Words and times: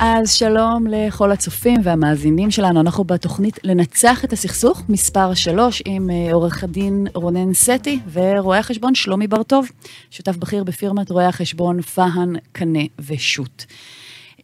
אז 0.00 0.32
שלום 0.32 0.86
לכל 0.86 1.32
הצופים 1.32 1.80
והמאזינים 1.82 2.50
שלנו, 2.50 2.80
אנחנו 2.80 3.04
בתוכנית 3.04 3.58
לנצח 3.64 4.24
את 4.24 4.32
הסכסוך, 4.32 4.82
מספר 4.88 5.34
3, 5.34 5.82
עם 5.86 6.10
אה, 6.10 6.32
עורך 6.32 6.64
הדין 6.64 7.06
רונן 7.14 7.54
סטי 7.54 8.00
ורואה 8.12 8.58
החשבון 8.58 8.94
שלומי 8.94 9.26
בר-טוב, 9.26 9.70
שותף 10.10 10.36
בכיר 10.36 10.64
בפירמת 10.64 11.10
רואי 11.10 11.24
החשבון 11.24 11.82
פאהן, 11.82 12.36
קנה 12.52 12.82
ושות'. 12.98 13.66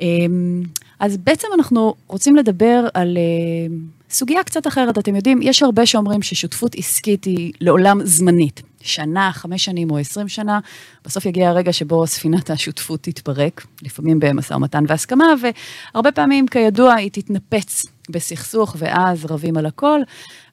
אמ, 0.01 0.63
אז 1.01 1.17
בעצם 1.17 1.49
אנחנו 1.55 1.95
רוצים 2.07 2.37
לדבר 2.37 2.89
על 2.95 3.17
אה, 3.17 3.75
סוגיה 4.11 4.45
קצת 4.45 4.67
אחרת, 4.67 4.99
אתם 4.99 5.17
יודעים, 5.17 5.43
יש 5.43 5.63
הרבה 5.63 5.87
שאומרים 5.87 6.23
ששותפות 6.23 6.75
עסקית 6.75 7.25
היא 7.25 7.53
לעולם 7.61 8.01
זמנית. 8.05 8.63
שנה, 8.85 9.31
חמש 9.33 9.65
שנים 9.65 9.91
או 9.91 9.99
עשרים 9.99 10.29
שנה, 10.29 10.61
בסוף 11.05 11.27
יגיע 11.27 11.49
הרגע 11.49 11.73
שבו 11.73 12.07
ספינת 12.07 12.51
השותפות 12.51 13.03
תתפרק, 13.03 13.67
לפעמים 13.83 14.21
במשא 14.21 14.55
ומתן 14.55 14.85
והסכמה, 14.89 15.35
והרבה 15.95 16.13
פעמים, 16.13 16.47
כידוע, 16.47 16.95
היא 16.95 17.11
תתנפץ 17.13 17.87
בסכסוך, 18.11 18.77
ואז 18.79 19.25
רבים 19.25 19.57
על 19.57 19.67
הכל, 19.67 20.01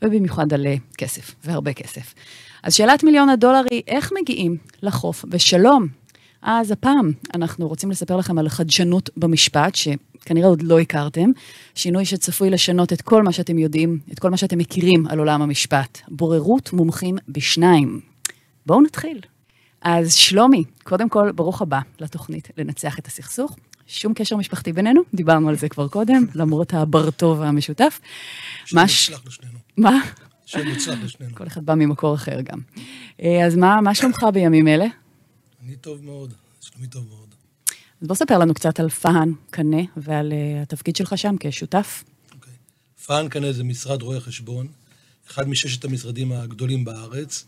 ובמיוחד 0.02 0.54
על 0.54 0.68
אה, 0.68 0.76
כסף, 0.98 1.36
והרבה 1.44 1.74
כסף. 1.74 2.14
אז 2.64 2.76
שאלת 2.76 3.04
מיליון 3.04 3.30
הדולר 3.30 3.62
היא, 3.72 3.82
איך 3.88 4.12
מגיעים 4.22 4.58
לחוף 4.82 5.26
בשלום? 5.28 5.88
אז 6.42 6.72
הפעם 6.72 7.12
אנחנו 7.36 7.68
רוצים 7.68 7.92
לספר 7.92 8.18
לכם 8.18 8.38
על 8.38 8.50
חדשנות 8.50 9.10
במשפט, 9.18 9.76
שכנראה 9.76 10.48
עוד 10.48 10.62
לא 10.62 10.80
הכרתם, 10.80 11.32
שינוי 11.76 12.06
שצפוי 12.06 12.50
לשנות 12.50 12.94
את 12.94 13.02
כל 13.02 13.24
מה 13.24 13.32
שאתם 13.32 13.60
יודעים, 13.60 14.00
את 14.14 14.20
כל 14.20 14.30
מה 14.30 14.38
שאתם 14.38 14.58
מכירים 14.58 15.08
על 15.08 15.20
עולם 15.20 15.42
המשפט. 15.42 16.00
בוררות 16.08 16.74
מומחים 16.74 17.18
בשניים. 17.30 18.09
בואו 18.70 18.82
נתחיל. 18.82 19.22
אז 19.82 20.14
שלומי, 20.14 20.64
קודם 20.84 21.10
כל, 21.10 21.32
ברוך 21.32 21.62
הבא 21.62 21.80
לתוכנית 22.00 22.50
לנצח 22.58 23.00
את 23.00 23.08
הסכסוך. 23.08 23.56
שום 23.88 24.14
קשר 24.14 24.36
משפחתי 24.36 24.74
בינינו, 24.74 25.02
דיברנו 25.14 25.50
על 25.50 25.56
זה 25.56 25.70
כבר 25.70 25.88
קודם, 25.88 26.26
למרות 26.40 26.74
הבר-טוב 26.74 27.42
המשותף. 27.42 28.00
שם 28.66 28.80
מוצלח 28.80 29.22
לשנינו. 29.26 29.60
מה? 29.78 30.00
שם 30.46 30.68
מוצלח 30.68 31.00
לשנינו. 31.04 31.36
כל 31.36 31.48
אחד 31.48 31.66
בא 31.66 31.76
ממקור 31.76 32.16
אחר 32.16 32.42
גם. 32.42 32.60
אה, 33.22 33.46
אז 33.46 33.56
מה, 33.56 33.82
מה 33.82 33.96
שלומך 33.96 34.26
בימים 34.34 34.68
אלה? 34.68 34.86
אני 35.66 35.76
טוב 35.76 36.06
מאוד, 36.06 36.34
שלומי 36.62 36.88
טוב 36.88 37.08
מאוד. 37.08 37.36
אז 38.02 38.08
בוא 38.08 38.16
ספר 38.16 38.38
לנו 38.38 38.54
קצת 38.54 38.80
על 38.80 38.90
פאן 38.90 39.32
קנה 39.50 39.82
ועל 39.98 40.32
אה, 40.32 40.64
התפקיד 40.64 40.96
שלך 40.96 41.18
שם 41.18 41.36
כשותף. 41.40 42.04
אוקיי. 42.36 42.54
פאן 43.06 43.30
קנה 43.30 43.52
זה 43.52 43.64
משרד 43.64 44.02
רואי 44.02 44.20
חשבון, 44.20 44.68
אחד 45.28 45.50
מששת 45.50 45.86
המשרדים 45.86 46.32
הגדולים 46.32 46.86
בארץ. 46.86 47.46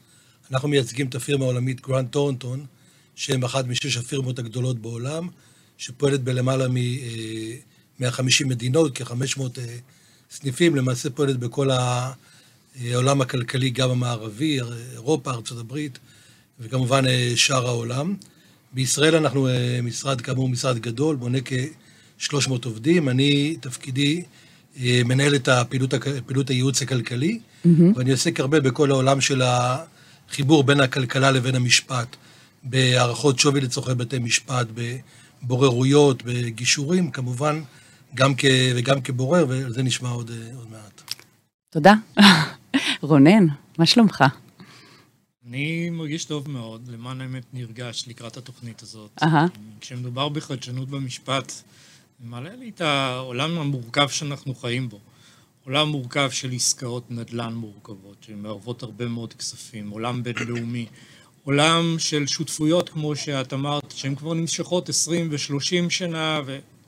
אנחנו 0.52 0.70
מייצגים 0.70 1.08
את 1.08 1.16
הפירמה 1.16 1.46
העולמית 1.46 1.82
גרנד 1.82 2.08
טורנטון, 2.08 2.66
שהם 3.16 3.44
אחת 3.44 3.66
משש 3.66 3.98
הפירמות 3.98 4.40
הגדולות 4.40 4.80
בעולם, 4.80 5.28
שפועלת 5.78 6.24
בלמעלה 6.24 6.68
מ-150 6.68 8.46
מדינות, 8.46 8.98
כ-500 8.98 9.42
סניפים, 10.32 10.76
למעשה 10.76 11.10
פועלת 11.10 11.38
בכל 11.38 11.70
העולם 11.72 13.22
הכלכלי, 13.22 13.70
גם 13.70 13.90
המערבי, 13.90 14.60
אירופה, 14.94 15.32
ארה"ב, 15.32 15.78
וכמובן 16.60 17.04
שאר 17.36 17.68
העולם. 17.68 18.16
בישראל 18.74 19.16
אנחנו 19.16 19.48
משרד, 19.84 20.22
כאמור, 20.22 20.50
משרד 20.50 20.80
גדול, 20.80 21.16
מונה 21.16 21.38
כ-300 21.46 22.50
עובדים. 22.66 23.10
אני, 23.10 23.56
תפקידי, 23.62 24.24
מנהל 24.82 25.36
את 25.36 25.48
הפעילות, 25.48 25.94
פעילות 26.26 26.50
הייעוץ 26.50 26.82
הכלכלי, 26.82 27.40
mm-hmm. 27.40 27.68
ואני 27.96 28.12
עוסק 28.12 28.40
הרבה 28.40 28.60
בכל 28.60 28.92
העולם 28.92 29.22
של 29.22 29.42
ה... 29.42 29.78
חיבור 30.32 30.64
בין 30.64 30.80
הכלכלה 30.80 31.32
לבין 31.32 31.56
המשפט, 31.56 32.16
בהערכות 32.64 33.40
שווי 33.40 33.62
לצורכי 33.62 33.94
בתי 33.94 34.20
משפט, 34.20 34.68
בבוררויות, 35.44 36.24
בגישורים, 36.24 37.12
כמובן, 37.12 37.62
גם 38.16 38.34
כ, 38.38 38.46
וגם 38.76 39.02
כבורר, 39.02 39.46
ועל 39.50 39.74
זה 39.74 39.84
נשמע 39.84 40.10
עוד, 40.10 40.32
עוד 40.56 40.68
מעט. 40.72 41.02
תודה. 41.70 41.94
רונן, 43.02 43.48
מה 43.78 43.86
שלומך? 43.86 44.24
אני 45.48 45.90
מרגיש 45.90 46.26
טוב 46.26 46.50
מאוד, 46.50 46.88
למען 46.88 47.22
האמת 47.22 47.44
נרגש 47.54 48.06
לקראת 48.08 48.38
התוכנית 48.38 48.82
הזאת. 48.82 49.12
Uh-huh. 49.22 49.60
כשמדובר 49.82 50.30
בחדשנות 50.30 50.90
במשפט, 50.90 51.52
מעלה 52.20 52.56
לי 52.56 52.70
את 52.70 52.82
העולם 52.82 53.58
המורכב 53.58 54.10
שאנחנו 54.10 54.56
חיים 54.56 54.90
בו. 54.90 55.00
עולם 55.66 55.88
מורכב 55.88 56.30
של 56.32 56.52
עסקאות 56.52 57.12
נדל"ן 57.12 57.54
מורכבות, 57.54 58.16
שמערבות 58.22 58.84
הרבה 58.84 59.08
מאוד 59.08 59.34
כספים, 59.34 59.90
עולם 59.90 60.24
בינלאומי, 60.24 60.86
עולם 61.44 61.96
של 61.98 62.28
שותפויות, 62.28 62.90
כמו 62.90 63.16
שאת 63.16 63.54
אמרת, 63.54 63.94
שהן 63.96 64.16
כבר 64.16 64.34
נמשכות 64.34 64.90
20 64.90 65.30
ו-30 65.32 65.90
שנה, 65.90 66.42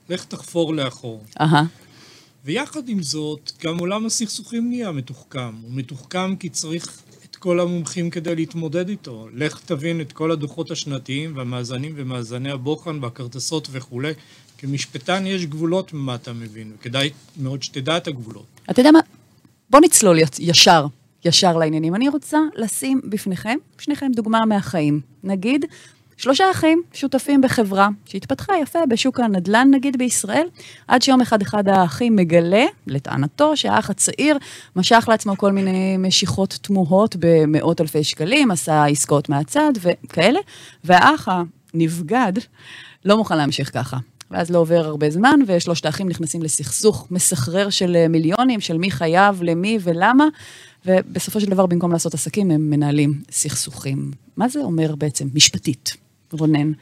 ולך 0.08 0.24
תחפור 0.24 0.74
לאחור. 0.74 1.24
Uh-huh. 1.38 1.44
ויחד 2.44 2.88
עם 2.88 3.02
זאת, 3.02 3.52
גם 3.64 3.78
עולם 3.78 4.06
הסכסוכים 4.06 4.68
נהיה 4.68 4.92
מתוחכם. 4.92 5.54
הוא 5.62 5.70
מתוחכם 5.70 6.36
כי 6.36 6.48
צריך 6.48 7.02
את 7.24 7.36
כל 7.36 7.60
המומחים 7.60 8.10
כדי 8.10 8.34
להתמודד 8.34 8.88
איתו. 8.88 9.28
לך 9.34 9.60
תבין 9.64 10.00
את 10.00 10.12
כל 10.12 10.30
הדוחות 10.30 10.70
השנתיים 10.70 11.36
והמאזנים 11.36 11.92
ומאזני 11.96 12.50
הבוחן 12.50 12.98
והכרטסות 13.02 13.68
וכולי. 13.70 14.12
כמשפטן 14.58 15.26
יש 15.26 15.46
גבולות 15.46 15.92
ממה 15.92 16.14
אתה 16.14 16.32
מבין, 16.32 16.72
וכדאי 16.78 17.10
מאוד 17.36 17.62
שתדע 17.62 17.96
את 17.96 18.06
הגבולות. 18.06 18.46
אתה 18.70 18.80
יודע 18.80 18.90
מה? 18.90 19.00
בוא 19.70 19.80
נצלול 19.80 20.18
ישר, 20.38 20.86
ישר 21.24 21.56
לעניינים. 21.56 21.94
אני 21.94 22.08
רוצה 22.08 22.38
לשים 22.56 23.00
בפניכם, 23.04 23.56
שניכם 23.78 24.10
דוגמה 24.14 24.44
מהחיים. 24.44 25.00
נגיד, 25.24 25.64
שלושה 26.16 26.50
אחים 26.50 26.82
שותפים 26.92 27.40
בחברה 27.40 27.88
שהתפתחה 28.06 28.52
יפה 28.62 28.78
בשוק 28.88 29.20
הנדל"ן, 29.20 29.68
נגיד 29.70 29.98
בישראל, 29.98 30.46
עד 30.88 31.02
שיום 31.02 31.20
אחד 31.20 31.42
אחד 31.42 31.68
האחים 31.68 32.16
מגלה, 32.16 32.64
לטענתו, 32.86 33.56
שהאח 33.56 33.90
הצעיר 33.90 34.38
משך 34.76 35.04
לעצמו 35.08 35.36
כל 35.36 35.52
מיני 35.52 35.96
משיכות 35.96 36.58
תמוהות 36.62 37.16
במאות 37.18 37.80
אלפי 37.80 38.04
שקלים, 38.04 38.50
עשה 38.50 38.84
עסקאות 38.84 39.28
מהצד 39.28 39.72
וכאלה, 39.80 40.40
והאח 40.84 41.28
הנבגד 41.74 42.32
לא 43.04 43.16
מוכן 43.16 43.36
להמשיך 43.36 43.74
ככה. 43.74 43.96
ואז 44.30 44.50
לא 44.50 44.58
עובר 44.58 44.84
הרבה 44.84 45.10
זמן, 45.10 45.40
ושלושת 45.46 45.86
האחים 45.86 46.08
נכנסים 46.08 46.42
לסכסוך 46.42 47.06
מסחרר 47.10 47.70
של 47.70 47.96
אה, 47.96 48.08
מיליונים, 48.08 48.60
של 48.60 48.78
מי 48.78 48.90
חייב, 48.90 49.42
למי 49.42 49.78
ולמה, 49.82 50.24
ובסופו 50.86 51.40
של 51.40 51.46
דבר, 51.46 51.66
במקום 51.66 51.92
לעשות 51.92 52.14
עסקים, 52.14 52.50
הם 52.50 52.70
מנהלים 52.70 53.22
סכסוכים. 53.30 54.10
מה 54.36 54.48
זה 54.48 54.60
אומר 54.60 54.94
בעצם, 54.94 55.28
משפטית, 55.34 55.96
רונן? 56.32 56.72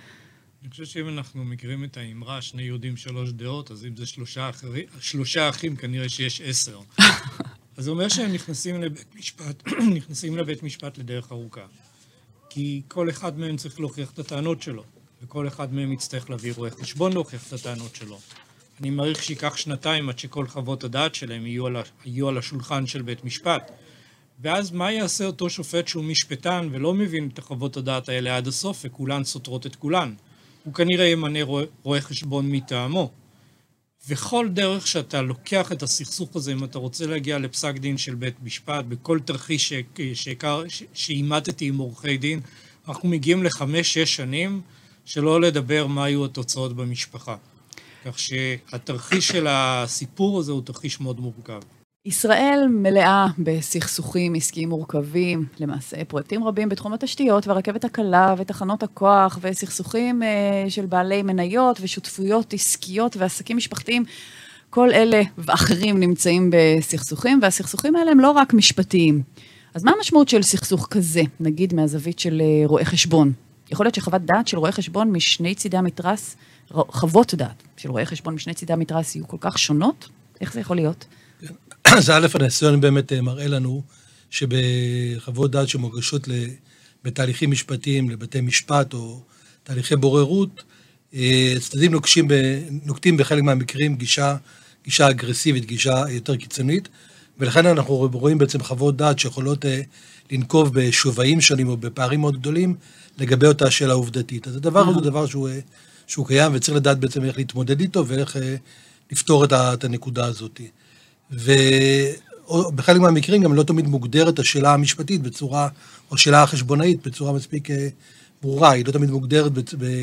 אני 0.62 0.70
חושב 0.70 0.84
שאם 0.84 1.08
אנחנו 1.08 1.44
מכירים 1.44 1.84
את 1.84 1.96
האמרה, 1.96 2.42
שני 2.42 2.62
יהודים, 2.62 2.96
שלוש 2.96 3.32
דעות, 3.32 3.70
אז 3.70 3.86
אם 3.86 3.96
זה 3.96 4.06
שלושה, 4.06 4.50
אחרי, 4.50 4.86
שלושה 5.00 5.48
אחים, 5.48 5.76
כנראה 5.76 6.08
שיש 6.08 6.40
עשר. 6.40 6.80
אז 7.76 7.84
זה 7.84 7.90
אומר 7.90 8.08
שהם 8.08 8.32
נכנסים 8.32 8.82
לבית 8.82 9.14
משפט, 9.18 9.62
נכנסים 9.96 10.38
לבית 10.38 10.62
משפט 10.62 10.98
לדרך 10.98 11.32
ארוכה. 11.32 11.66
כי 12.50 12.82
כל 12.88 13.10
אחד 13.10 13.38
מהם 13.38 13.56
צריך 13.56 13.80
להוכיח 13.80 14.10
את 14.10 14.18
הטענות 14.18 14.62
שלו. 14.62 14.84
וכל 15.22 15.48
אחד 15.48 15.74
מהם 15.74 15.92
יצטרך 15.92 16.30
להביא 16.30 16.52
רואה 16.56 16.70
חשבון 16.70 17.12
להוכיח 17.12 17.48
את 17.48 17.52
הטענות 17.52 17.94
שלו. 17.96 18.18
אני 18.80 18.90
מעריך 18.90 19.22
שייקח 19.22 19.56
שנתיים 19.56 20.08
עד 20.08 20.18
שכל 20.18 20.46
חוות 20.46 20.84
הדעת 20.84 21.14
שלהם 21.14 21.46
יהיו 21.46 21.66
על, 21.66 21.76
יהיו 22.04 22.28
על 22.28 22.38
השולחן 22.38 22.86
של 22.86 23.02
בית 23.02 23.24
משפט. 23.24 23.70
ואז 24.40 24.70
מה 24.70 24.92
יעשה 24.92 25.24
אותו 25.24 25.50
שופט 25.50 25.88
שהוא 25.88 26.04
משפטן 26.04 26.68
ולא 26.72 26.94
מבין 26.94 27.28
את 27.32 27.38
החוות 27.38 27.76
הדעת 27.76 28.08
האלה 28.08 28.36
עד 28.36 28.46
הסוף 28.46 28.82
וכולן 28.84 29.24
סותרות 29.24 29.66
את 29.66 29.76
כולן? 29.76 30.14
הוא 30.64 30.74
כנראה 30.74 31.06
ימנה 31.06 31.42
רואה, 31.42 31.64
רואה 31.82 32.00
חשבון 32.00 32.50
מטעמו. 32.50 33.10
וכל 34.08 34.48
דרך 34.48 34.86
שאתה 34.86 35.22
לוקח 35.22 35.72
את 35.72 35.82
הסכסוך 35.82 36.36
הזה, 36.36 36.52
אם 36.52 36.64
אתה 36.64 36.78
רוצה 36.78 37.06
להגיע 37.06 37.38
לפסק 37.38 37.74
דין 37.78 37.98
של 37.98 38.14
בית 38.14 38.34
משפט, 38.42 38.84
בכל 38.84 39.20
תרחיש 39.24 39.72
שאימתתי 40.94 41.68
עם 41.68 41.78
עורכי 41.78 42.16
דין, 42.16 42.40
אנחנו 42.88 43.08
מגיעים 43.08 43.42
לחמש-שש 43.42 44.16
שנים, 44.16 44.60
שלא 45.04 45.40
לדבר 45.40 45.86
מה 45.86 46.04
היו 46.04 46.24
התוצאות 46.24 46.76
במשפחה. 46.76 47.36
כך 48.04 48.18
שהתרחיש 48.18 49.28
של 49.28 49.46
הסיפור 49.50 50.38
הזה 50.38 50.52
הוא 50.52 50.62
תרחיש 50.64 51.00
מאוד 51.00 51.20
מורכב. 51.20 51.60
ישראל 52.06 52.66
מלאה 52.70 53.26
בסכסוכים 53.38 54.34
עסקיים 54.34 54.68
מורכבים, 54.68 55.46
למעשה 55.60 56.04
פרויקטים 56.04 56.44
רבים 56.44 56.68
בתחום 56.68 56.92
התשתיות 56.92 57.46
והרכבת 57.46 57.84
הקלה 57.84 58.34
ותחנות 58.38 58.82
הכוח 58.82 59.38
וסכסוכים 59.42 60.22
uh, 60.22 60.70
של 60.70 60.86
בעלי 60.86 61.22
מניות 61.22 61.78
ושותפויות 61.80 62.54
עסקיות 62.54 63.16
ועסקים 63.16 63.56
משפחתיים. 63.56 64.04
כל 64.70 64.92
אלה 64.92 65.22
ואחרים 65.38 66.00
נמצאים 66.00 66.50
בסכסוכים, 66.52 67.38
והסכסוכים 67.42 67.96
האלה 67.96 68.10
הם 68.10 68.20
לא 68.20 68.30
רק 68.30 68.54
משפטיים. 68.54 69.22
אז 69.74 69.84
מה 69.84 69.92
המשמעות 69.96 70.28
של 70.28 70.42
סכסוך 70.42 70.88
כזה, 70.90 71.22
נגיד 71.40 71.74
מהזווית 71.74 72.18
של 72.18 72.42
אה, 72.44 72.66
רואה 72.66 72.84
חשבון? 72.84 73.32
יכול 73.70 73.86
להיות 73.86 73.94
שחוות 73.94 74.22
דעת 74.22 74.48
של 74.48 74.58
רואה 74.58 74.72
חשבון 74.72 75.10
משני 75.10 75.54
צידי 75.54 75.76
המתרס, 75.76 76.36
חוות 76.70 77.34
דעת 77.34 77.62
של 77.76 77.90
רואה 77.90 78.04
חשבון 78.04 78.34
משני 78.34 78.54
צידי 78.54 78.72
המתרס 78.72 79.16
יהיו 79.16 79.28
כל 79.28 79.36
כך 79.40 79.58
שונות? 79.58 80.08
איך 80.40 80.52
זה 80.52 80.60
יכול 80.60 80.76
להיות? 80.76 81.04
אז 81.96 82.10
א', 82.10 82.26
הניסיון 82.34 82.80
באמת 82.80 83.12
אה, 83.12 83.20
מראה 83.20 83.48
לנו 83.48 83.82
שבחוות 84.30 85.50
דעת 85.50 85.68
שמוגשות 85.68 86.28
בתהליכים 87.04 87.50
משפטיים 87.50 88.10
לבתי 88.10 88.40
משפט 88.40 88.94
או 88.94 89.20
תהליכי 89.62 89.96
בוררות, 89.96 90.62
אה, 91.14 91.54
צדדים 91.60 91.92
נוקשים 91.92 92.28
נוקטים 92.84 93.16
בחלק 93.16 93.42
מהמקרים 93.42 93.96
גישה, 93.96 94.36
גישה 94.84 95.10
אגרסיבית, 95.10 95.64
גישה 95.64 96.04
יותר 96.08 96.36
קיצונית, 96.36 96.88
ולכן 97.38 97.66
אנחנו 97.66 97.94
רואים 97.94 98.38
בעצם 98.38 98.62
חוות 98.62 98.96
דעת 98.96 99.18
שיכולות 99.18 99.64
אה, 99.66 99.80
לנקוב 100.30 100.74
בשווים 100.74 101.40
שונים 101.40 101.68
או 101.68 101.76
בפערים 101.76 102.20
מאוד 102.20 102.40
גדולים 102.40 102.74
לגבי 103.18 103.46
אותה 103.46 103.70
שאלה 103.70 103.92
עובדתית. 103.92 104.48
אז 104.48 104.56
הדבר 104.56 104.80
הזה 104.80 104.90
הוא 104.90 105.02
דבר 105.02 105.26
שהוא, 105.26 105.48
אה, 105.48 105.58
שהוא 106.06 106.26
קיים 106.26 106.52
וצריך 106.54 106.76
לדעת 106.76 106.98
בעצם 106.98 107.24
איך 107.24 107.36
להתמודד 107.36 107.80
איתו 107.80 108.06
ואיך 108.06 108.36
לפתור 109.12 109.44
את 109.44 109.84
הנקודה 109.84 110.26
הזאת. 110.26 110.60
ובחלק 111.30 113.00
מהמקרים 113.00 113.42
גם 113.42 113.54
לא 113.54 113.62
תמיד 113.62 113.86
מוגדרת 113.86 114.38
השאלה 114.38 114.74
המשפטית 114.74 115.22
בצורה, 115.22 115.68
או 116.10 116.18
שאלה 116.18 116.42
החשבונאית 116.42 117.06
בצורה 117.06 117.32
מספיק 117.32 117.68
ברורה, 118.42 118.70
היא 118.70 118.86
לא 118.86 118.92
תמיד 118.92 119.10
מוגדרת 119.10 119.52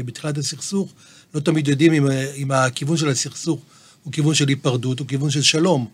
בתחילת 0.06 0.38
הסכסוך, 0.38 0.94
לא 1.34 1.40
תמיד 1.40 1.68
יודעים 1.68 1.94
אם, 1.94 2.08
אם 2.36 2.52
הכיוון 2.52 2.98
של 2.98 3.10
הסכסוך 3.10 3.62
הוא 4.04 4.14
כיוון 4.14 4.34
של 4.34 4.48
היפרדות 4.48 5.00
או 5.00 5.08
כיוון 5.08 5.30
של 5.30 5.42
שלום, 5.42 5.88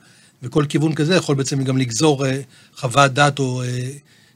וכל 0.43 0.65
כיוון 0.69 0.95
כזה 0.95 1.15
יכול 1.15 1.35
בעצם 1.35 1.63
גם 1.63 1.77
לגזור 1.77 2.25
אה, 2.25 2.41
חוות 2.75 3.11
דעת 3.11 3.39
או 3.39 3.63
אה, 3.63 3.89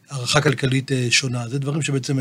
הערכה 0.09 0.41
כלכלית 0.41 0.91
אה, 0.91 1.07
שונה. 1.09 1.49
זה 1.49 1.59
דברים 1.59 1.81
שבעצם 1.81 2.19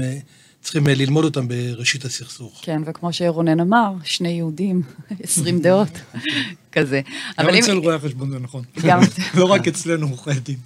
צריכים 0.63 0.87
ללמוד 0.87 1.25
אותם 1.25 1.49
בראשית 1.49 2.05
הסכסוך. 2.05 2.61
כן, 2.63 2.83
וכמו 2.87 3.13
שרונן 3.13 3.61
אמר, 3.61 3.93
שני 4.05 4.29
יהודים, 4.29 4.83
עשרים 5.23 5.61
דעות, 5.61 5.89
כזה. 6.73 7.01
גם 7.41 7.55
אצל 7.55 7.77
רואי 7.77 7.95
החשבון 7.95 8.31
זה 8.31 8.39
נכון. 8.39 8.65
גם 8.87 9.01
לא 9.39 9.45
רק 9.45 9.69
אצלנו 9.69 10.09
עורכי 10.09 10.41
דין. 10.41 10.57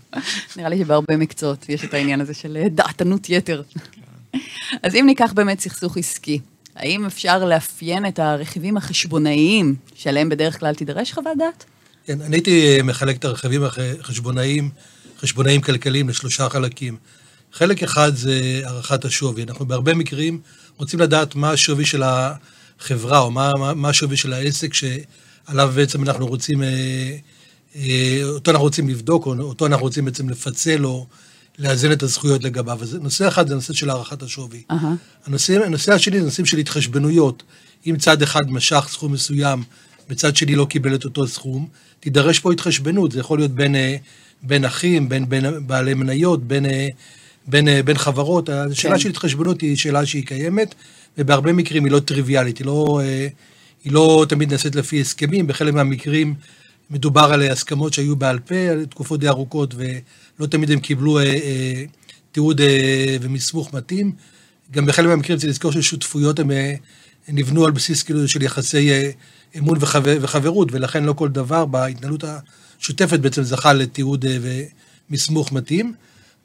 נראה 0.57 0.69
לי 0.69 0.79
שבהרבה 0.79 1.17
מקצועות 1.17 1.69
יש 1.69 1.85
את 1.85 1.95
העניין 1.95 2.21
הזה 2.21 2.35
של 2.35 2.59
דעתנות 2.71 3.31
יתר. 3.31 3.63
אז 4.83 4.95
אם 4.95 5.05
ניקח 5.07 5.33
באמת 5.33 5.61
סכסוך 5.61 5.97
עסקי, 5.97 6.41
האם 6.77 7.07
אפשר 7.07 7.45
לאפיין 7.45 8.07
את 8.07 8.19
הרכיבים 8.19 8.77
החשבונאיים 8.77 9.75
שעליהם 9.95 10.29
בדרך 10.29 10.61
כלל 10.61 10.75
תידרש 10.75 11.13
חוות 11.13 11.39
דעת? 11.39 11.65
כן, 12.05 12.21
אני 12.21 12.37
הייתי 12.37 12.77
אה, 12.77 12.83
מחלק 12.83 13.17
את 13.17 13.25
הרכיבים 13.25 13.63
החשבונאיים, 13.65 14.71
חשבונאיים 15.19 15.61
כלכליים 15.61 16.09
לשלושה 16.09 16.49
חלקים. 16.49 16.97
חלק 17.53 17.83
אחד 17.83 18.17
זה 18.17 18.63
הערכת 18.65 19.05
השווי. 19.05 19.43
אנחנו 19.43 19.67
בהרבה 19.67 19.95
מקרים 19.95 20.41
רוצים 20.77 21.01
לדעת 21.01 21.35
מה 21.35 21.51
השווי 21.51 21.85
של 21.85 22.03
החברה, 22.03 23.19
או 23.19 23.31
מה, 23.31 23.51
מה, 23.59 23.75
מה 23.75 23.89
השווי 23.89 24.17
של 24.17 24.33
העסק 24.33 24.75
שעליו 24.75 25.73
בעצם 25.75 26.03
אנחנו 26.03 26.27
רוצים, 26.27 26.63
אה, 26.63 27.17
אה, 27.77 28.21
אותו 28.25 28.51
אנחנו 28.51 28.65
רוצים 28.65 28.89
לבדוק, 28.89 29.27
או 29.27 29.35
אותו 29.41 29.67
אנחנו 29.67 29.85
רוצים 29.85 30.05
בעצם 30.05 30.29
לפצל, 30.29 30.85
או 30.85 31.07
לאזן 31.59 31.93
את 31.93 32.03
הזכויות 32.03 32.45
לגביו. 32.45 32.83
אז 32.83 32.95
נושא 32.95 33.29
אחד 33.29 33.49
זה 33.49 33.55
נושא 33.55 33.73
של 33.73 33.91
הערכת 33.91 34.23
השווי. 34.23 34.63
Uh-huh. 34.73 34.75
הנושא, 35.27 35.65
הנושא 35.65 35.93
השני 35.93 36.19
זה 36.19 36.25
נושאים 36.25 36.47
של 36.47 36.59
התחשבנויות. 36.59 37.43
אם 37.87 37.97
צד 37.99 38.23
אחד 38.23 38.51
משך 38.51 38.87
סכום 38.91 39.13
מסוים, 39.13 39.63
וצד 40.09 40.37
שני 40.37 40.55
לא 40.55 40.65
קיבל 40.65 40.95
את 40.95 41.05
אותו 41.05 41.27
סכום, 41.27 41.69
תידרש 42.01 42.39
פה 42.39 42.53
התחשבנות. 42.53 43.13
זה 43.13 43.21
יכול 43.21 43.39
להיות 43.39 43.51
בין, 43.51 43.75
אה, 43.75 43.97
בין 44.43 44.65
אחים, 44.65 45.09
בין, 45.09 45.29
בין 45.29 45.67
בעלי 45.67 45.95
מניות, 45.95 46.45
בין, 46.45 46.67
בין, 47.47 47.69
אה, 47.69 47.83
בין 47.83 47.99
חברות. 47.99 48.49
השאלה 48.49 48.95
כן. 48.95 49.01
של 49.01 49.09
התחשבנות 49.09 49.61
היא 49.61 49.77
שאלה 49.77 50.07
שהיא 50.07 50.27
קיימת, 50.27 50.75
ובהרבה 51.19 51.53
מקרים 51.53 51.85
היא 51.85 51.93
לא 51.93 52.01
טריוויאלית. 52.01 52.59
היא 52.59 52.67
לא, 52.67 53.01
היא 53.85 53.93
לא 53.93 54.27
תמיד 54.29 54.53
נעשית 54.53 54.75
לפי 54.75 55.01
הסכמים, 55.01 55.47
בחלק 55.47 55.75
מהמקרים 55.75 56.35
מדובר 56.91 57.33
על 57.33 57.43
הסכמות 57.43 57.93
שהיו 57.93 58.17
בעל 58.17 58.39
פה, 58.39 58.55
על 58.55 58.85
תקופות 58.85 59.21
די 59.21 59.29
ארוכות, 59.29 59.75
ו... 59.77 59.85
לא 60.39 60.47
תמיד 60.47 60.71
הם 60.71 60.81
קיבלו 60.81 61.19
אה, 61.19 61.25
אה, 61.25 61.85
תיעוד 62.33 62.61
אה, 62.61 63.17
ומסמוך 63.21 63.75
מתאים. 63.75 64.13
גם 64.71 64.87
בחלק 64.87 65.07
מהמקרים 65.07 65.39
צריך 65.39 65.51
לזכור 65.51 65.73
ששותפויות 65.73 66.41
אה, 66.41 66.75
נבנו 67.29 67.65
על 67.65 67.71
בסיס 67.71 68.03
כאילו 68.03 68.29
של 68.29 68.43
יחסי 68.43 68.91
אה, 68.93 69.11
אמון 69.59 69.79
וחבר, 69.81 70.17
וחברות, 70.21 70.69
ולכן 70.73 71.05
לא 71.05 71.13
כל 71.13 71.29
דבר 71.29 71.65
בהתנהלות 71.65 72.25
השוטפת 72.79 73.21
בעצם 73.21 73.43
זכה 73.43 73.73
לתיעוד 73.73 74.25
אה, 74.25 74.39
ומסמוך 75.11 75.53
מתאים. 75.53 75.95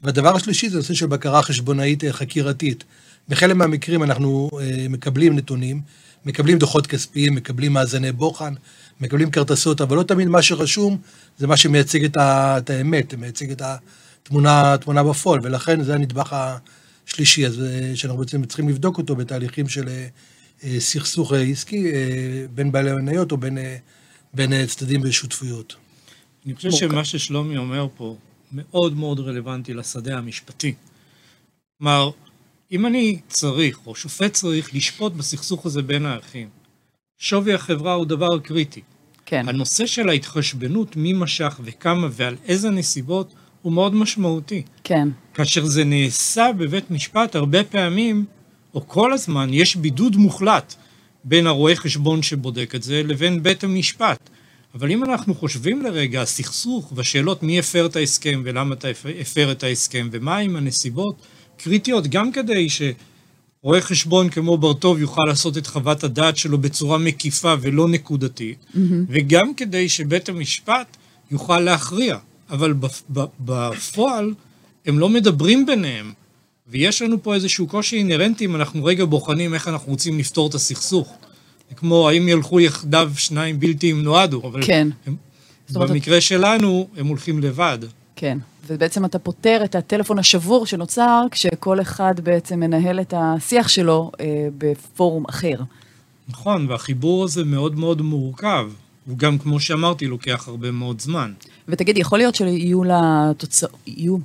והדבר 0.02 0.36
השלישי 0.36 0.68
זה 0.68 0.76
נושא 0.76 0.94
של 0.94 1.06
בקרה 1.06 1.42
חשבונאית 1.42 2.04
אה, 2.04 2.12
חקירתית. 2.12 2.84
בחלק 3.28 3.56
מהמקרים 3.56 4.02
אנחנו 4.02 4.50
אה, 4.60 4.86
מקבלים 4.88 5.36
נתונים, 5.36 5.80
מקבלים 6.24 6.58
דוחות 6.58 6.86
כספיים, 6.86 7.34
מקבלים 7.34 7.72
מאזני 7.72 8.12
בוחן, 8.12 8.54
מקבלים 9.00 9.30
כרטסות, 9.30 9.80
אבל 9.80 9.96
לא 9.96 10.02
תמיד 10.02 10.28
מה 10.28 10.42
שרשום 10.42 10.98
זה 11.38 11.46
מה 11.46 11.56
שמייצג 11.56 12.04
את, 12.04 12.16
ה, 12.16 12.58
את 12.58 12.70
האמת, 12.70 13.14
מייצג 13.14 13.50
את 13.50 13.62
התמונה, 13.62 14.74
התמונה 14.74 15.04
בפועל, 15.04 15.40
ולכן 15.42 15.82
זה 15.82 15.94
הנדבך 15.94 16.50
השלישי, 17.06 17.46
אז 17.46 17.62
אה, 17.62 17.90
שאנחנו 17.94 18.18
בעצם 18.18 18.44
צריכים 18.44 18.68
לבדוק 18.68 18.98
אותו 18.98 19.16
בתהליכים 19.16 19.68
של 19.68 19.88
סכסוך 20.78 21.32
עסקי 21.32 21.92
בין 22.54 22.72
בעלי 22.72 22.90
המניות 22.90 23.32
או 23.32 23.36
בין, 23.36 23.58
בין 24.34 24.66
צדדים 24.66 25.00
ושותפויות. 25.04 25.76
אני 26.46 26.54
חושב 26.54 26.70
שמה 26.70 27.04
ששלומי 27.04 27.56
אומר 27.56 27.86
פה 27.96 28.16
מאוד 28.52 28.96
מאוד 28.96 29.20
רלוונטי 29.20 29.74
לשדה 29.74 30.18
המשפטי. 30.18 30.74
כלומר, 31.78 32.10
אם 32.72 32.86
אני 32.86 33.20
צריך, 33.28 33.78
או 33.86 33.94
שופט 33.94 34.32
צריך, 34.32 34.74
לשפוט 34.74 35.12
בסכסוך 35.12 35.66
הזה 35.66 35.82
בין 35.82 36.06
האחים, 36.06 36.48
שווי 37.18 37.54
החברה 37.54 37.92
הוא 37.92 38.06
דבר 38.06 38.38
קריטי. 38.38 38.80
כן. 39.26 39.48
הנושא 39.48 39.86
של 39.86 40.08
ההתחשבנות, 40.08 40.96
מי 40.96 41.12
משך 41.12 41.60
וכמה 41.64 42.08
ועל 42.10 42.36
איזה 42.44 42.70
נסיבות, 42.70 43.34
הוא 43.62 43.72
מאוד 43.72 43.94
משמעותי. 43.94 44.62
כן. 44.84 45.08
כאשר 45.34 45.64
זה 45.64 45.84
נעשה 45.84 46.50
בבית 46.58 46.90
משפט, 46.90 47.34
הרבה 47.34 47.64
פעמים, 47.64 48.24
או 48.74 48.88
כל 48.88 49.12
הזמן, 49.12 49.48
יש 49.52 49.76
בידוד 49.76 50.16
מוחלט 50.16 50.74
בין 51.24 51.46
הרואה 51.46 51.76
חשבון 51.76 52.22
שבודק 52.22 52.74
את 52.74 52.82
זה 52.82 53.02
לבין 53.02 53.42
בית 53.42 53.64
המשפט. 53.64 54.30
אבל 54.78 54.90
אם 54.90 55.04
אנחנו 55.04 55.34
חושבים 55.34 55.82
לרגע, 55.82 56.22
הסכסוך 56.22 56.92
והשאלות 56.94 57.42
מי 57.42 57.58
הפר 57.58 57.86
את 57.86 57.96
ההסכם 57.96 58.42
ולמה 58.44 58.74
אתה 58.74 58.88
הפר 59.20 59.52
את 59.52 59.62
ההסכם 59.62 60.08
ומה 60.12 60.36
עם 60.36 60.56
הנסיבות, 60.56 61.14
קריטיות 61.56 62.06
גם 62.06 62.32
כדי 62.32 62.70
ש... 62.70 62.82
רואה 63.62 63.80
חשבון 63.80 64.28
כמו 64.28 64.58
ברטוב 64.58 64.98
יוכל 64.98 65.22
לעשות 65.26 65.58
את 65.58 65.66
חוות 65.66 66.04
הדעת 66.04 66.36
שלו 66.36 66.58
בצורה 66.58 66.98
מקיפה 66.98 67.54
ולא 67.60 67.88
נקודתית, 67.88 68.58
mm-hmm. 68.70 68.78
וגם 69.08 69.54
כדי 69.54 69.88
שבית 69.88 70.28
המשפט 70.28 70.96
יוכל 71.30 71.60
להכריע. 71.60 72.18
אבל 72.50 72.74
בפועל 73.40 74.34
הם 74.86 74.98
לא 74.98 75.08
מדברים 75.08 75.66
ביניהם, 75.66 76.12
ויש 76.66 77.02
לנו 77.02 77.22
פה 77.22 77.34
איזשהו 77.34 77.66
קושי 77.66 77.96
אינהרנטי 77.96 78.44
אם 78.44 78.56
אנחנו 78.56 78.84
רגע 78.84 79.04
בוחנים 79.04 79.54
איך 79.54 79.68
אנחנו 79.68 79.92
רוצים 79.92 80.18
לפתור 80.18 80.48
את 80.48 80.54
הסכסוך. 80.54 81.16
כמו 81.76 82.08
האם 82.08 82.28
ילכו 82.28 82.60
יחדיו 82.60 83.12
שניים 83.16 83.60
בלתי 83.60 83.92
אם 83.92 84.02
נועדו, 84.02 84.42
אבל 84.48 84.60
כן. 84.66 84.88
הם, 85.06 85.16
במקרה 85.72 86.20
שלנו 86.20 86.88
הם 86.96 87.06
הולכים 87.06 87.38
לבד. 87.38 87.78
כן, 88.16 88.38
ובעצם 88.66 89.04
אתה 89.04 89.18
פותר 89.18 89.60
את 89.64 89.74
הטלפון 89.74 90.18
השבור 90.18 90.66
שנוצר 90.66 91.24
כשכל 91.30 91.80
אחד 91.80 92.14
בעצם 92.22 92.60
מנהל 92.60 93.00
את 93.00 93.14
השיח 93.16 93.68
שלו 93.68 94.10
אה, 94.20 94.48
בפורום 94.58 95.24
אחר. 95.28 95.56
נכון, 96.28 96.70
והחיבור 96.70 97.24
הזה 97.24 97.44
מאוד 97.44 97.78
מאוד 97.78 98.02
מורכב. 98.02 98.70
הוא 99.06 99.18
גם, 99.18 99.38
כמו 99.38 99.60
שאמרתי, 99.60 100.06
לוקח 100.06 100.48
הרבה 100.48 100.70
מאוד 100.70 101.00
זמן. 101.00 101.32
ותגיד, 101.68 101.98
יכול 101.98 102.18
להיות 102.18 102.34
שיהיו 102.34 102.84
לתוצאות, 102.84 103.72
יהיו, 103.86 104.16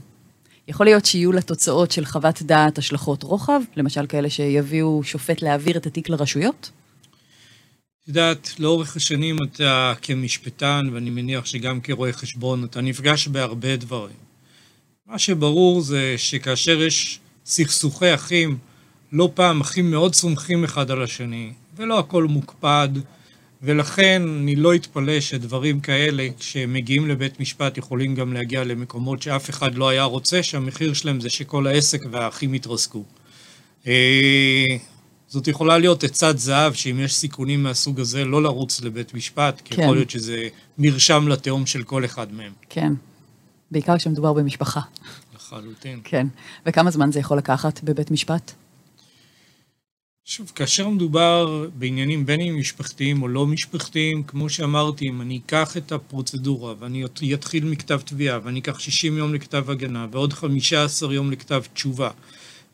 יכול 0.68 0.86
להיות 0.86 1.06
שיהיו 1.06 1.32
לתוצאות 1.32 1.92
של 1.92 2.06
חוות 2.06 2.42
דעת 2.42 2.78
השלכות 2.78 3.24
רוחב? 3.24 3.62
למשל 3.76 4.06
כאלה 4.10 4.30
שיביאו 4.30 5.02
שופט 5.04 5.42
להעביר 5.42 5.78
את 5.78 5.86
התיק 5.86 6.10
לרשויות? 6.10 6.72
את 8.04 8.08
יודעת, 8.08 8.54
לאורך 8.60 8.96
השנים 8.96 9.38
אתה 9.44 9.94
כמשפטן, 10.02 10.90
ואני 10.94 11.10
מניח 11.10 11.46
שגם 11.46 11.82
כרואה 11.82 12.14
חשבון, 12.14 12.64
אתה 12.64 12.82
נפגש 12.82 13.28
בהרבה 13.28 13.76
דברים. 13.76 14.16
מה 15.08 15.20
שברור 15.20 15.82
זה 15.82 16.16
שכאשר 16.18 16.82
יש 16.82 17.20
סכסוכי 17.46 18.14
אחים, 18.14 18.58
לא 19.12 19.32
פעם 19.34 19.62
אחים 19.62 19.92
מאוד 19.92 20.16
סומכים 20.16 20.64
אחד 20.64 20.92
על 20.92 21.04
השני, 21.04 21.52
ולא 21.76 22.00
הכל 22.00 22.24
מוקפד, 22.24 22.90
ולכן 23.62 24.22
אני 24.28 24.56
לא 24.56 24.76
אתפלא 24.76 25.20
שדברים 25.20 25.80
כאלה, 25.80 26.28
כשמגיעים 26.40 27.08
לבית 27.08 27.40
משפט, 27.40 27.78
יכולים 27.78 28.16
גם 28.16 28.34
להגיע 28.34 28.64
למקומות 28.64 29.22
שאף 29.22 29.50
אחד 29.50 29.76
לא 29.76 29.90
היה 29.90 30.04
רוצה, 30.04 30.44
שהמחיר 30.44 30.94
שלהם 30.94 31.22
זה 31.22 31.30
שכל 31.30 31.68
העסק 31.68 32.00
והאחים 32.12 32.54
יתרסקו. 32.54 33.04
זאת 35.34 35.48
יכולה 35.48 35.78
להיות 35.78 36.04
עצת 36.04 36.38
זהב, 36.38 36.74
שאם 36.74 37.00
יש 37.00 37.16
סיכונים 37.16 37.64
מהסוג 37.64 38.00
הזה, 38.00 38.26
לא 38.26 38.44
לרוץ 38.44 38.82
לבית 38.82 39.14
משפט, 39.14 39.62
כי 39.66 39.76
כן. 39.76 39.82
יכול 39.82 39.96
להיות 39.96 40.10
שזה 40.10 40.48
מרשם 40.78 41.28
לתהום 41.28 41.66
של 41.66 41.84
כל 41.84 42.06
אחד 42.06 42.34
מהם. 42.34 42.52
כן, 42.70 42.94
בעיקר 43.72 43.98
כשמדובר 43.98 44.34
במשפחה. 44.34 44.82
לחלוטין. 45.36 46.00
כן. 46.04 46.28
וכמה 46.66 46.92
זמן 46.92 47.12
זה 47.12 47.20
יכול 47.20 47.38
לקחת 47.38 47.84
בבית 47.84 48.12
משפט? 48.12 48.52
שוב, 50.26 50.52
כאשר 50.56 50.90
מדובר 50.90 51.68
בעניינים 51.76 52.26
בין 52.26 52.42
אם 52.42 52.60
משפחתיים 52.60 53.22
או 53.22 53.28
לא 53.28 53.48
משפחתיים, 53.48 54.24
כמו 54.24 54.50
שאמרתי, 54.50 55.08
אם 55.08 55.22
אני 55.22 55.40
אקח 55.46 55.78
את 55.78 55.92
הפרוצדורה 55.92 56.74
ואני 56.80 57.34
אתחיל 57.34 57.66
מכתב 57.66 58.02
תביעה 58.06 58.40
ואני 58.44 58.60
אקח 58.60 58.80
60 58.80 59.18
יום 59.18 59.34
לכתב 59.34 59.70
הגנה 59.70 60.08
ועוד 60.12 60.34
15 60.34 61.14
יום 61.14 61.32
לכתב 61.32 61.64
תשובה, 61.74 62.10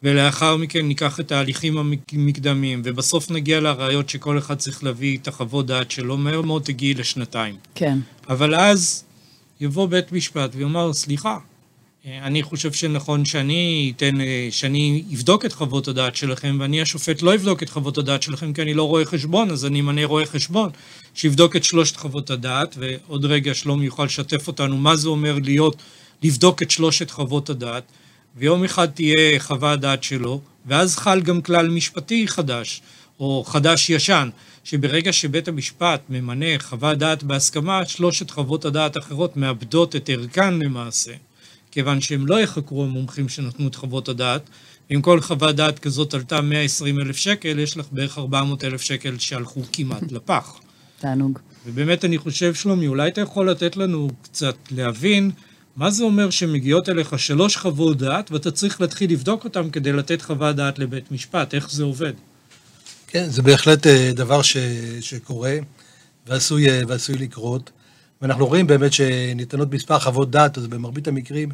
ולאחר 0.03 0.57
מכן 0.57 0.87
ניקח 0.87 1.19
את 1.19 1.31
ההליכים 1.31 1.77
המקדמיים, 1.77 2.81
ובסוף 2.85 3.31
נגיע 3.31 3.59
לראיות 3.59 4.09
שכל 4.09 4.37
אחד 4.37 4.57
צריך 4.57 4.83
להביא 4.83 5.17
את 5.17 5.27
החוות 5.27 5.65
דעת 5.65 5.91
שלו, 5.91 6.17
מהר 6.17 6.41
מאוד 6.41 6.61
תגיעי 6.61 6.93
לשנתיים. 6.93 7.55
כן. 7.75 7.97
אבל 8.29 8.55
אז 8.55 9.03
יבוא 9.61 9.85
בית 9.85 10.11
משפט 10.11 10.51
ויאמר, 10.55 10.93
סליחה, 10.93 11.37
אני 12.05 12.43
חושב 12.43 12.73
שנכון 12.73 13.25
שאני 13.25 13.93
אתן, 13.95 14.17
שאני 14.51 15.03
אבדוק 15.13 15.45
את 15.45 15.53
חוות 15.53 15.87
הדעת 15.87 16.15
שלכם, 16.15 16.57
ואני 16.59 16.81
השופט 16.81 17.21
לא 17.21 17.35
אבדוק 17.35 17.63
את 17.63 17.69
חוות 17.69 17.97
הדעת 17.97 18.23
שלכם 18.23 18.53
כי 18.53 18.61
אני 18.61 18.73
לא 18.73 18.83
רואה 18.83 19.05
חשבון, 19.05 19.51
אז 19.51 19.65
אני 19.65 19.79
אמנה 19.79 20.05
רואה 20.05 20.25
חשבון 20.25 20.69
שיבדוק 21.13 21.55
את 21.55 21.63
שלושת 21.63 21.95
חוות 21.95 22.29
הדעת, 22.29 22.75
ועוד 22.79 23.25
רגע 23.25 23.53
שלומי 23.53 23.85
יוכל 23.85 24.05
לשתף 24.05 24.47
אותנו 24.47 24.77
מה 24.77 24.95
זה 24.95 25.09
אומר 25.09 25.39
להיות, 25.43 25.75
לבדוק 26.23 26.61
את 26.61 26.71
שלושת 26.71 27.11
חוות 27.11 27.49
הדעת, 27.49 27.83
ויום 28.35 28.63
אחד 28.63 28.85
תהיה 28.85 29.39
חוות 29.39 29.79
דעת 29.79 30.03
שלו, 30.03 30.41
ואז 30.65 30.97
חל 30.97 31.21
גם 31.21 31.41
כלל 31.41 31.67
משפטי 31.69 32.27
חדש, 32.27 32.81
או 33.19 33.43
חדש-ישן, 33.47 34.29
שברגע 34.63 35.13
שבית 35.13 35.47
המשפט 35.47 36.01
ממנה 36.09 36.45
חוות 36.59 36.97
דעת 36.97 37.23
בהסכמה, 37.23 37.85
שלושת 37.85 38.29
חוות 38.29 38.65
הדעת 38.65 38.95
האחרות 38.95 39.37
מאבדות 39.37 39.95
את 39.95 40.09
ערכן 40.09 40.53
למעשה. 40.53 41.11
כיוון 41.71 42.01
שהם 42.01 42.27
לא 42.27 42.41
יחקרו 42.41 42.83
המומחים 42.83 43.29
שנתנו 43.29 43.67
את 43.67 43.75
חוות 43.75 44.09
הדעת. 44.09 44.49
אם 44.93 45.01
כל 45.01 45.21
חוות 45.21 45.55
דעת 45.55 45.79
כזאת 45.79 46.13
עלתה 46.13 46.41
120 46.41 46.99
אלף 46.99 47.17
שקל, 47.17 47.59
יש 47.59 47.77
לך 47.77 47.85
בערך 47.91 48.17
400 48.17 48.63
אלף 48.63 48.81
שקל 48.81 49.17
שהלכו 49.17 49.61
כמעט 49.73 50.11
לפח. 50.15 50.59
תענוג. 50.99 51.39
ובאמת 51.65 52.05
אני 52.05 52.17
חושב, 52.17 52.53
שלומי, 52.53 52.87
אולי 52.87 53.07
אתה 53.07 53.21
יכול 53.21 53.49
לתת 53.49 53.77
לנו 53.77 54.09
קצת 54.21 54.55
להבין 54.71 55.31
מה 55.79 55.91
זה 55.91 56.03
אומר 56.03 56.29
שמגיעות 56.29 56.89
אליך 56.89 57.19
שלוש 57.19 57.57
חוות 57.57 57.97
דעת 57.97 58.31
ואתה 58.31 58.51
צריך 58.51 58.81
להתחיל 58.81 59.11
לבדוק 59.11 59.43
אותן 59.43 59.69
כדי 59.69 59.91
לתת 59.91 60.21
חוות 60.21 60.55
דעת 60.55 60.79
לבית 60.79 61.11
משפט, 61.11 61.53
איך 61.53 61.71
זה 61.71 61.83
עובד? 61.83 62.13
כן, 63.07 63.29
זה 63.29 63.41
בהחלט 63.41 63.87
אה, 63.87 64.11
דבר 64.13 64.41
ש, 64.41 64.57
שקורה 65.01 65.57
ועשוי, 66.27 66.69
אה, 66.69 66.81
ועשוי 66.87 67.17
לקרות. 67.17 67.71
ואנחנו 68.21 68.47
רואים 68.47 68.67
באמת 68.67 68.93
שניתנות 68.93 69.73
מספר 69.73 69.99
חוות 69.99 70.31
דעת, 70.31 70.57
אז 70.57 70.67
במרבית 70.67 71.07
המקרים 71.07 71.49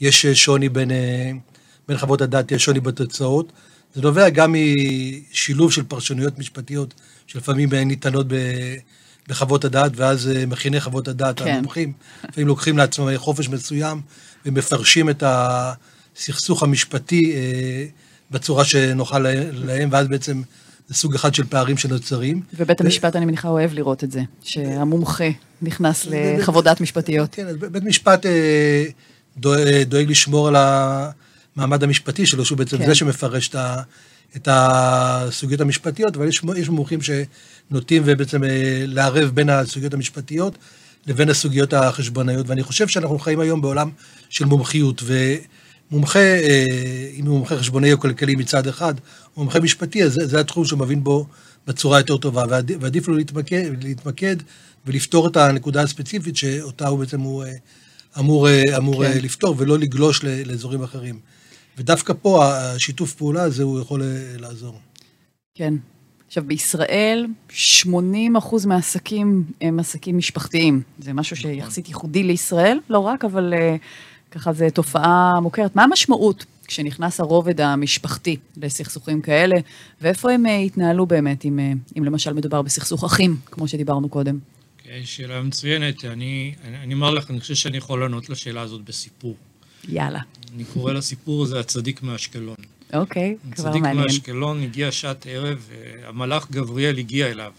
יש 0.00 0.26
שוני 0.26 0.68
בין, 0.68 0.90
אה, 0.90 1.30
בין 1.88 1.98
חוות 1.98 2.20
הדעת, 2.20 2.52
יש 2.52 2.64
שוני 2.64 2.80
בתוצאות. 2.80 3.52
זה 3.94 4.02
נובע 4.02 4.28
גם 4.28 4.54
משילוב 4.54 5.72
של 5.72 5.82
פרשנויות 5.82 6.38
משפטיות 6.38 6.94
שלפעמים 7.26 7.74
ניתנות 7.74 8.26
בחוות 9.28 9.64
הדעת, 9.64 9.92
ואז 9.96 10.28
אה, 10.28 10.46
מכיני 10.46 10.80
חוות 10.80 11.08
הדעת 11.08 11.38
כן. 11.38 11.48
המומחים, 11.48 11.92
לפעמים 12.28 12.48
לוקחים 12.48 12.78
לעצמם 12.78 13.16
חופש 13.16 13.48
מסוים 13.48 14.00
ומפרשים 14.46 15.10
את 15.10 15.22
הסכסוך 15.26 16.62
המשפטי 16.62 17.32
אה, 17.34 17.86
בצורה 18.30 18.64
שנוחה 18.64 19.18
להם, 19.18 19.88
ואז 19.92 20.08
בעצם 20.08 20.42
זה 20.88 20.94
סוג 20.94 21.14
אחד 21.14 21.34
של 21.34 21.44
פערים 21.44 21.76
שנוצרים. 21.76 22.40
ובית 22.56 22.80
המשפט, 22.80 23.14
ו... 23.14 23.18
אני 23.18 23.26
מניחה, 23.26 23.48
אוהב 23.48 23.74
לראות 23.74 24.04
את 24.04 24.10
זה, 24.10 24.22
שהמומחה 24.42 25.28
נכנס 25.62 26.06
לחוות 26.10 26.64
דעת 26.64 26.80
משפטיות. 26.80 27.34
כן, 27.34 27.46
אז 27.46 27.56
בית 27.56 27.84
משפט 27.84 28.26
אה, 28.26 28.84
דואג 29.86 30.10
לשמור 30.10 30.48
על 30.48 30.56
המעמד 30.56 31.82
המשפטי 31.82 32.26
שלו, 32.26 32.44
שהוא 32.44 32.58
בעצם 32.58 32.78
כן. 32.78 32.86
זה 32.86 32.94
שמפרש 32.94 33.48
את, 33.48 33.54
ה, 33.54 33.82
את 34.36 34.48
הסוגיות 34.50 35.60
המשפטיות, 35.60 36.16
אבל 36.16 36.28
יש, 36.28 36.42
יש 36.56 36.68
מומחים 36.68 36.98
שנוטים 37.02 38.02
ובעצם 38.06 38.44
אה, 38.44 38.84
לערב 38.86 39.30
בין 39.34 39.48
הסוגיות 39.48 39.94
המשפטיות 39.94 40.58
לבין 41.06 41.28
הסוגיות 41.28 41.72
החשבונאיות, 41.72 42.48
ואני 42.48 42.62
חושב 42.62 42.88
שאנחנו 42.88 43.18
חיים 43.18 43.40
היום 43.40 43.60
בעולם 43.60 43.90
של 44.28 44.44
מומחיות, 44.44 45.02
ו... 45.04 45.34
מומחה, 45.90 46.18
אה, 46.18 47.10
אם 47.14 47.26
הוא 47.26 47.38
מומחה 47.38 47.56
חשבונאי 47.58 47.92
או 47.92 48.00
כלכלי 48.00 48.34
מצד 48.34 48.66
אחד, 48.66 48.94
או 49.36 49.42
מומחה 49.42 49.60
משפטי, 49.60 50.04
אז 50.04 50.12
זה, 50.12 50.26
זה 50.26 50.40
התחום 50.40 50.64
שהוא 50.64 50.78
מבין 50.78 51.04
בו 51.04 51.26
בצורה 51.66 51.98
יותר 51.98 52.16
טובה, 52.16 52.44
ועדיף, 52.48 52.76
ועדיף 52.80 53.08
לו 53.08 53.16
להתמקד, 53.16 53.70
להתמקד 53.82 54.36
ולפתור 54.86 55.26
את 55.26 55.36
הנקודה 55.36 55.82
הספציפית 55.82 56.36
שאותה 56.36 56.88
הוא 56.88 56.98
בעצם 56.98 57.20
הוא 57.20 57.44
אה, 57.44 57.52
אמור, 58.18 58.48
אמור 58.76 59.04
כן. 59.04 59.18
לפתור, 59.22 59.54
ולא 59.58 59.78
לגלוש 59.78 60.24
לאזורים 60.24 60.82
אחרים. 60.82 61.18
ודווקא 61.78 62.12
פה 62.22 62.44
השיתוף 62.46 63.14
פעולה 63.14 63.42
הזה 63.42 63.62
הוא 63.62 63.80
יכול 63.80 64.02
לעזור. 64.38 64.78
כן. 65.54 65.74
עכשיו, 66.26 66.44
בישראל 66.44 67.26
80 67.48 68.36
אחוז 68.36 68.66
מהעסקים 68.66 69.44
הם 69.60 69.80
עסקים 69.80 70.18
משפחתיים. 70.18 70.82
זה 70.98 71.12
משהו 71.12 71.36
נכון. 71.36 71.50
שיחסית 71.50 71.88
ייחודי 71.88 72.22
לישראל, 72.22 72.80
לא 72.90 72.98
רק, 72.98 73.24
אבל... 73.24 73.54
ככה 74.34 74.52
זו 74.52 74.64
תופעה 74.74 75.32
מוכרת. 75.42 75.76
מה 75.76 75.84
המשמעות 75.84 76.44
כשנכנס 76.66 77.20
הרובד 77.20 77.60
המשפחתי 77.60 78.36
לסכסוכים 78.56 79.22
כאלה, 79.22 79.56
ואיפה 80.00 80.32
הם 80.32 80.46
אה, 80.46 80.52
יתנהלו 80.52 81.06
באמת, 81.06 81.44
אם, 81.44 81.58
אה, 81.58 81.72
אם 81.98 82.04
למשל 82.04 82.32
מדובר 82.32 82.62
בסכסוך 82.62 83.04
אחים, 83.04 83.36
כמו 83.46 83.68
שדיברנו 83.68 84.08
קודם? 84.08 84.38
Okay, 84.38 84.80
אוקיי, 84.80 85.06
שאלה 85.06 85.42
מצוינת. 85.42 86.04
אני, 86.04 86.54
אני, 86.64 86.76
אני 86.76 86.94
אומר 86.94 87.10
לך, 87.10 87.30
אני 87.30 87.40
חושב 87.40 87.54
שאני 87.54 87.76
יכול 87.76 88.00
לענות 88.00 88.30
לשאלה 88.30 88.60
הזאת 88.60 88.82
בסיפור. 88.82 89.34
יאללה. 89.88 90.20
אני 90.54 90.64
קורא 90.64 90.92
לסיפור 90.92 91.42
הזה 91.42 91.60
הצדיק 91.60 92.02
מאשקלון. 92.02 92.56
אוקיי, 92.94 93.36
okay, 93.50 93.54
כבר 93.54 93.64
מעניין. 93.64 93.98
הצדיק 93.98 94.04
מאשקלון 94.04 94.62
הגיע 94.62 94.92
שעת 94.92 95.26
ערב, 95.30 95.68
המלאך 96.04 96.50
גבריאל 96.50 96.98
הגיע 96.98 97.26
אליו, 97.26 97.52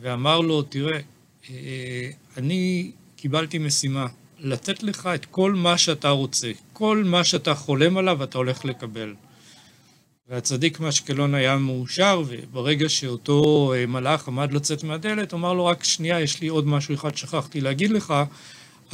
ואמר 0.00 0.40
לו, 0.40 0.62
תראה, 0.62 0.98
אה, 1.50 2.10
אני 2.36 2.90
קיבלתי 3.16 3.58
משימה. 3.58 4.06
לתת 4.38 4.82
לך 4.82 5.08
את 5.14 5.24
כל 5.24 5.54
מה 5.54 5.78
שאתה 5.78 6.08
רוצה. 6.08 6.50
כל 6.72 7.02
מה 7.06 7.24
שאתה 7.24 7.54
חולם 7.54 7.96
עליו 7.96 8.24
אתה 8.24 8.38
הולך 8.38 8.64
לקבל. 8.64 9.14
והצדיק 10.28 10.80
מאשקלון 10.80 11.34
היה 11.34 11.56
מאושר, 11.56 12.22
וברגע 12.26 12.88
שאותו 12.88 13.72
אה, 13.76 13.86
מלאך 13.86 14.28
עמד 14.28 14.52
לצאת 14.52 14.84
מהדלת, 14.84 15.34
אמר 15.34 15.52
לו, 15.52 15.66
רק 15.66 15.84
שנייה, 15.84 16.20
יש 16.20 16.40
לי 16.40 16.48
עוד 16.48 16.66
משהו 16.66 16.94
אחד 16.94 17.16
שכחתי 17.16 17.60
להגיד 17.60 17.90
לך. 17.90 18.14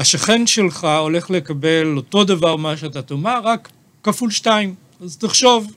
השכן 0.00 0.46
שלך 0.46 0.84
הולך 1.00 1.30
לקבל 1.30 1.96
אותו 1.96 2.24
דבר 2.24 2.56
מה 2.56 2.76
שאתה 2.76 3.02
תאמר, 3.02 3.40
רק 3.44 3.68
כפול 4.02 4.30
שתיים. 4.30 4.74
אז 5.00 5.16
תחשוב, 5.16 5.72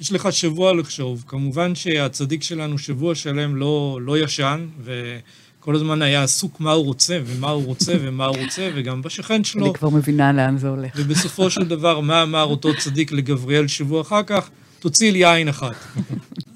יש 0.00 0.12
לך 0.12 0.32
שבוע 0.32 0.72
לחשוב. 0.72 1.24
כמובן 1.26 1.74
שהצדיק 1.74 2.42
שלנו 2.42 2.78
שבוע 2.78 3.14
שלם 3.14 3.56
לא, 3.56 3.98
לא 4.02 4.18
ישן, 4.18 4.66
ו... 4.80 5.18
כל 5.60 5.74
הזמן 5.74 6.02
היה 6.02 6.22
עסוק 6.22 6.60
מה 6.60 6.72
הוא 6.72 6.84
רוצה, 6.84 7.18
ומה 7.26 7.50
הוא 7.50 7.64
רוצה, 7.64 7.94
ומה 8.00 8.26
הוא 8.26 8.36
רוצה, 8.36 8.70
וגם 8.74 9.02
בשכן 9.02 9.44
שלו. 9.44 9.66
אני 9.66 9.74
כבר 9.74 9.88
מבינה 9.88 10.32
לאן 10.32 10.58
זה 10.58 10.68
הולך. 10.68 10.90
ובסופו 10.96 11.50
של 11.50 11.64
דבר, 11.64 12.00
מה 12.00 12.22
אמר 12.22 12.44
אותו 12.44 12.68
צדיק 12.78 13.12
לגבריאל 13.12 13.66
שבוע 13.68 14.00
אחר 14.00 14.22
כך? 14.22 14.50
תוציא 14.78 15.12
לי 15.12 15.24
עין 15.24 15.48
אחת. 15.48 15.74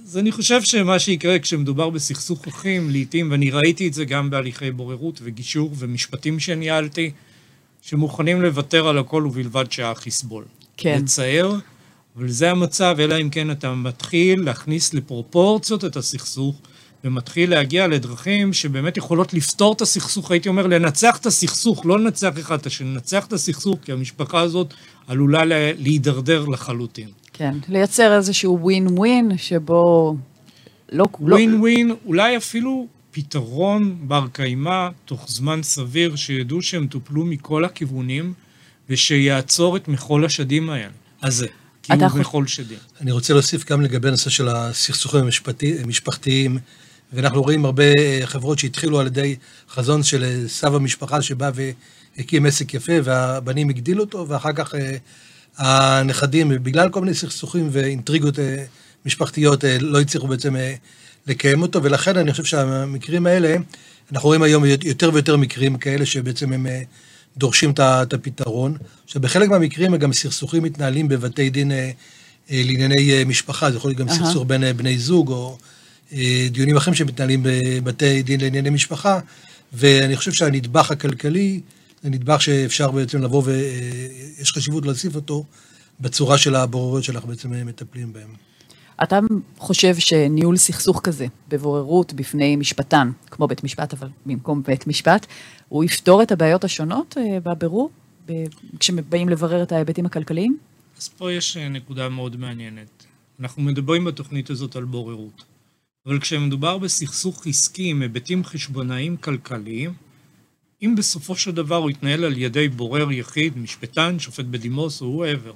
אז 0.07 0.19
אני 0.19 0.33
חושב 0.33 0.63
שמה 0.63 0.99
שיקרה 0.99 1.39
כשמדובר 1.39 1.91
בסכסוך 1.91 2.47
אחים, 2.49 2.91
לעתים, 2.91 3.31
ואני 3.31 3.51
ראיתי 3.51 3.89
את 3.89 3.95
זה 3.95 4.05
גם 4.05 4.31
בהליכי 4.31 4.71
בוררות 4.71 5.21
וגישור 5.23 5.71
ומשפטים 5.79 6.41
שניהלתי, 6.41 7.11
שמוכנים 7.83 8.43
לוותר 8.43 8.89
על 8.89 8.99
הכל 8.99 9.27
ובלבד 9.27 9.73
שהאח 9.73 10.07
יסבול. 10.07 10.45
כן. 10.77 11.01
לצייר, 11.03 11.55
אבל 12.17 12.29
זה 12.29 12.51
המצב, 12.51 12.97
אלא 12.99 13.21
אם 13.21 13.31
כן 13.31 13.51
אתה 13.51 13.75
מתחיל 13.75 14.41
להכניס 14.45 14.95
לפרופורציות 14.95 15.85
את 15.85 15.97
הסכסוך. 15.97 16.57
ומתחיל 17.05 17.51
להגיע 17.51 17.87
לדרכים 17.87 18.53
שבאמת 18.53 18.97
יכולות 18.97 19.35
לפתור 19.35 19.73
את 19.73 19.81
הסכסוך, 19.81 20.31
הייתי 20.31 20.49
אומר, 20.49 20.67
לנצח 20.67 21.17
את 21.17 21.27
הסכסוך, 21.27 21.87
לא 21.87 21.99
לנצח 21.99 22.39
אחד 22.39 22.59
את 22.59 22.67
השני, 22.67 22.89
לנצח 22.89 23.27
את 23.27 23.33
הסכסוך, 23.33 23.79
כי 23.85 23.93
המשפחה 23.93 24.41
הזאת 24.41 24.75
עלולה 25.07 25.43
להידרדר 25.79 26.45
לחלוטין. 26.45 27.09
כן, 27.39 27.55
לייצר 27.69 28.17
איזשהו 28.17 28.59
ווין 28.61 28.87
ווין 28.99 29.39
שבו 29.39 30.17
לא... 30.93 31.05
ווין 31.21 31.51
לא... 31.51 31.59
ווין, 31.59 31.95
אולי 32.07 32.37
אפילו 32.37 32.87
פתרון 33.11 33.97
בר 34.01 34.27
קיימא, 34.33 34.89
תוך 35.05 35.27
זמן 35.29 35.63
סביר, 35.63 36.17
שידעו 36.17 36.63
שהם 36.63 36.87
טופלו 36.87 37.25
מכל 37.25 37.65
הכיוונים, 37.65 38.33
ושיעצור 38.91 39.77
את 39.77 39.89
מחול 39.89 40.25
השדים 40.25 40.71
האלה. 40.71 40.93
אז 41.23 41.35
זה. 41.35 41.47
קיום 41.83 42.21
מחול 42.21 42.47
שדים. 42.47 42.79
אני 43.01 43.13
רוצה 43.13 43.33
להוסיף 43.33 43.71
גם 43.71 43.83
לגבי 43.83 44.09
הנושא 44.09 44.31
של 44.31 44.49
הסכסוכים 44.49 45.21
המשפחתיים. 45.83 46.59
ואנחנו 47.13 47.43
רואים 47.43 47.65
הרבה 47.65 47.85
חברות 48.25 48.59
שהתחילו 48.59 49.01
על 49.01 49.07
ידי 49.07 49.37
חזון 49.71 50.03
של 50.03 50.45
סב 50.49 50.75
המשפחה 50.75 51.23
שבא 51.23 51.51
והקים 52.17 52.47
עסק 52.47 52.75
יפה 52.75 52.93
והבנים 53.05 53.69
הגדילו 53.69 54.05
אותו, 54.05 54.29
ואחר 54.29 54.53
כך 54.53 54.75
אה, 54.75 54.97
הנכדים, 55.59 56.53
בגלל 56.63 56.89
כל 56.89 57.01
מיני 57.01 57.15
סכסוכים 57.15 57.69
ואינטריגות 57.73 58.39
אה, 58.39 58.65
משפחתיות, 59.07 59.65
אה, 59.65 59.77
לא 59.81 60.01
הצליחו 60.01 60.27
בעצם 60.27 60.55
לקיים 61.27 61.63
אותו, 61.63 61.83
ולכן 61.83 62.17
אני 62.17 62.31
חושב 62.31 62.45
שהמקרים 62.45 63.27
האלה, 63.27 63.57
אנחנו 64.13 64.29
רואים 64.29 64.43
היום 64.43 64.65
יותר 64.85 65.11
ויותר 65.15 65.37
מקרים 65.37 65.79
כאלה 65.79 66.07
שבעצם 66.07 66.53
הם 66.53 66.67
דורשים 67.37 67.73
את 67.81 68.13
הפתרון. 68.13 68.77
עכשיו, 69.05 69.23
בחלק 69.23 69.49
מהמקרים 69.49 69.97
גם 69.97 70.13
סכסוכים 70.13 70.63
מתנהלים 70.63 71.09
בבתי 71.09 71.51
דין 71.51 71.71
לענייני 72.51 73.25
משפחה, 73.25 73.71
זה 73.71 73.77
יכול 73.77 73.91
להיות 73.91 74.01
גם 74.01 74.09
uh-huh. 74.09 74.15
סכסוך 74.15 74.45
בין 74.47 74.77
בני 74.77 74.99
זוג 74.99 75.29
או... 75.29 75.59
אה, 76.13 76.47
דיונים 76.51 76.77
אחרים 76.77 76.95
שמתנהלים 76.95 77.41
בבתי 77.43 78.23
דין 78.23 78.41
לענייני 78.41 78.71
משפחה, 78.71 79.21
ואני 79.73 80.17
חושב 80.17 80.33
שהנדבך 80.33 80.91
הכלכלי 80.91 81.61
זה 82.07 82.11
נדבך 82.11 82.43
שאפשר 82.43 82.91
בעצם 82.91 83.23
לבוא 83.23 83.43
ויש 83.45 84.53
חשיבות 84.53 84.87
להוסיף 84.87 85.15
אותו, 85.15 85.45
בצורה 86.01 86.39
של 86.39 86.55
הבוררויות 86.55 87.05
שאנחנו 87.05 87.29
בעצם 87.29 87.67
מטפלים 87.67 88.13
בהן. 88.13 88.29
אתה 89.03 89.19
חושב 89.59 89.97
שניהול 89.99 90.57
סכסוך 90.57 91.01
כזה 91.05 91.27
בבוררות 91.49 92.13
בפני 92.13 92.57
משפטן, 92.57 93.11
כמו 93.31 93.47
בית 93.47 93.65
משפט, 93.65 93.95
אבל 93.95 94.09
במקום 94.27 94.63
בית 94.63 94.87
משפט, 94.87 95.27
הוא 95.69 95.85
יפתור 95.85 96.23
את 96.23 96.33
הבעיות 96.33 96.65
השונות 96.65 97.17
אה, 97.19 97.39
בבירור, 97.41 97.91
כשבאים 98.81 99.29
לברר 99.29 99.63
את 99.63 99.73
ההיבטים 99.73 100.07
הכלכליים? 100.07 100.59
אז 100.99 101.09
פה 101.09 101.33
יש 101.33 101.57
אה, 101.57 101.69
נקודה 101.69 102.09
מאוד 102.09 102.37
מעניינת. 102.37 103.05
אנחנו 103.41 103.63
מדברים 103.63 104.05
בתוכנית 104.05 104.51
הזאת 104.51 104.77
על 104.77 104.85
בוררות, 104.85 105.45
אבל 106.07 106.21
כשמדובר 106.21 106.79
בסכסוך 106.79 107.47
עסקי 107.47 107.91
עם 107.91 108.03
היבטים 108.03 108.45
חשבונאיים 108.45 109.17
כלכליים, 109.17 110.06
אם 110.83 110.95
בסופו 110.97 111.37
של 111.37 111.53
דבר 111.53 111.77
הוא 111.77 111.91
יתנהל 111.91 112.25
על 112.25 112.39
ידי 112.39 112.69
בורר 112.69 113.13
יחיד, 113.13 113.59
משפטן, 113.59 114.19
שופט 114.19 114.45
בדימוס 114.45 115.03
או 115.03 115.25
whoever, 115.25 115.53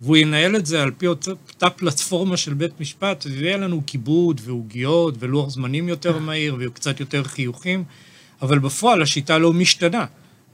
והוא 0.00 0.16
ינהל 0.16 0.56
את 0.56 0.66
זה 0.66 0.82
על 0.82 0.90
פי 0.90 1.06
אותה 1.06 1.70
פלטפורמה 1.76 2.36
של 2.36 2.54
בית 2.54 2.80
משפט, 2.80 3.26
אז 3.26 3.32
יהיה 3.32 3.56
לנו 3.56 3.82
כיבוד 3.86 4.40
ועוגיות 4.44 5.14
ולוח 5.18 5.50
זמנים 5.50 5.88
יותר 5.88 6.18
מהיר 6.18 6.56
וקצת 6.60 7.00
יותר 7.00 7.24
חיוכים, 7.24 7.84
אבל 8.42 8.58
בפועל 8.58 9.02
השיטה 9.02 9.38
לא 9.38 9.52
משתנה. 9.52 10.06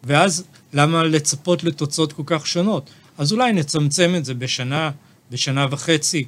ואז 0.04 0.44
למה 0.72 1.04
לצפות 1.04 1.64
לתוצאות 1.64 2.12
כל 2.12 2.22
כך 2.26 2.46
שונות? 2.46 2.90
אז 3.18 3.32
אולי 3.32 3.52
נצמצם 3.52 4.14
את 4.16 4.24
זה 4.24 4.34
בשנה, 4.34 4.90
בשנה 5.30 5.66
וחצי, 5.70 6.24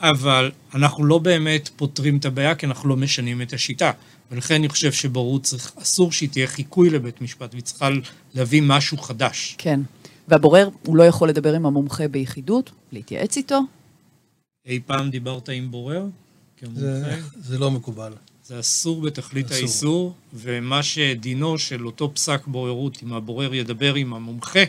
אבל 0.00 0.50
אנחנו 0.74 1.04
לא 1.04 1.18
באמת 1.18 1.70
פותרים 1.76 2.16
את 2.16 2.24
הבעיה 2.24 2.54
כי 2.54 2.66
אנחנו 2.66 2.88
לא 2.88 2.96
משנים 2.96 3.42
את 3.42 3.52
השיטה. 3.52 3.90
ולכן 4.30 4.54
אני 4.54 4.68
חושב 4.68 4.92
שבורות 4.92 5.42
צריך, 5.42 5.72
אסור 5.82 6.12
שהיא 6.12 6.28
תהיה 6.28 6.46
חיקוי 6.46 6.90
לבית 6.90 7.20
משפט, 7.20 7.54
והיא 7.54 7.62
צריכה 7.62 7.88
להביא 8.34 8.62
משהו 8.62 8.98
חדש. 8.98 9.54
כן. 9.58 9.80
והבורר, 10.28 10.68
הוא 10.86 10.96
לא 10.96 11.02
יכול 11.02 11.28
לדבר 11.28 11.54
עם 11.54 11.66
המומחה 11.66 12.08
ביחידות, 12.08 12.70
להתייעץ 12.92 13.36
איתו? 13.36 13.60
אי 14.66 14.80
פעם 14.86 15.10
דיברת 15.10 15.48
עם 15.48 15.70
בורר? 15.70 16.06
זה, 16.72 17.20
זה 17.36 17.58
לא 17.58 17.70
מקובל. 17.70 18.12
זה 18.44 18.60
אסור 18.60 19.00
בתכלית 19.00 19.46
אסור. 19.46 19.58
האיסור, 19.58 20.14
ומה 20.34 20.82
שדינו 20.82 21.58
של 21.58 21.86
אותו 21.86 22.14
פסק 22.14 22.46
בוררות, 22.46 22.98
אם 23.02 23.12
הבורר 23.12 23.54
ידבר 23.54 23.94
עם 23.94 24.14
המומחה 24.14 24.64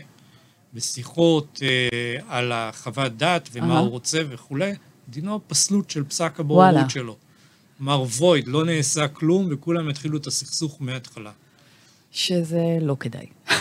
בשיחות 0.74 1.60
אה, 1.62 2.18
על 2.28 2.52
החוות 2.52 3.16
דעת 3.16 3.48
ומה 3.52 3.76
uh-huh. 3.76 3.80
הוא 3.80 3.90
רוצה 3.90 4.22
וכולי, 4.28 4.72
דינו 5.08 5.40
פסלות 5.46 5.90
של 5.90 6.04
פסק 6.04 6.40
הבוררות 6.40 6.74
וואלה. 6.74 6.88
שלו. 6.88 7.16
מר 7.80 8.02
וויד, 8.02 8.48
לא 8.48 8.64
נעשה 8.64 9.08
כלום, 9.08 9.48
וכולם 9.50 9.90
יתחילו 9.90 10.18
את 10.18 10.26
הסכסוך 10.26 10.76
מההתחלה. 10.80 11.30
שזה 12.12 12.78
לא 12.80 12.96
כדאי. 13.00 13.26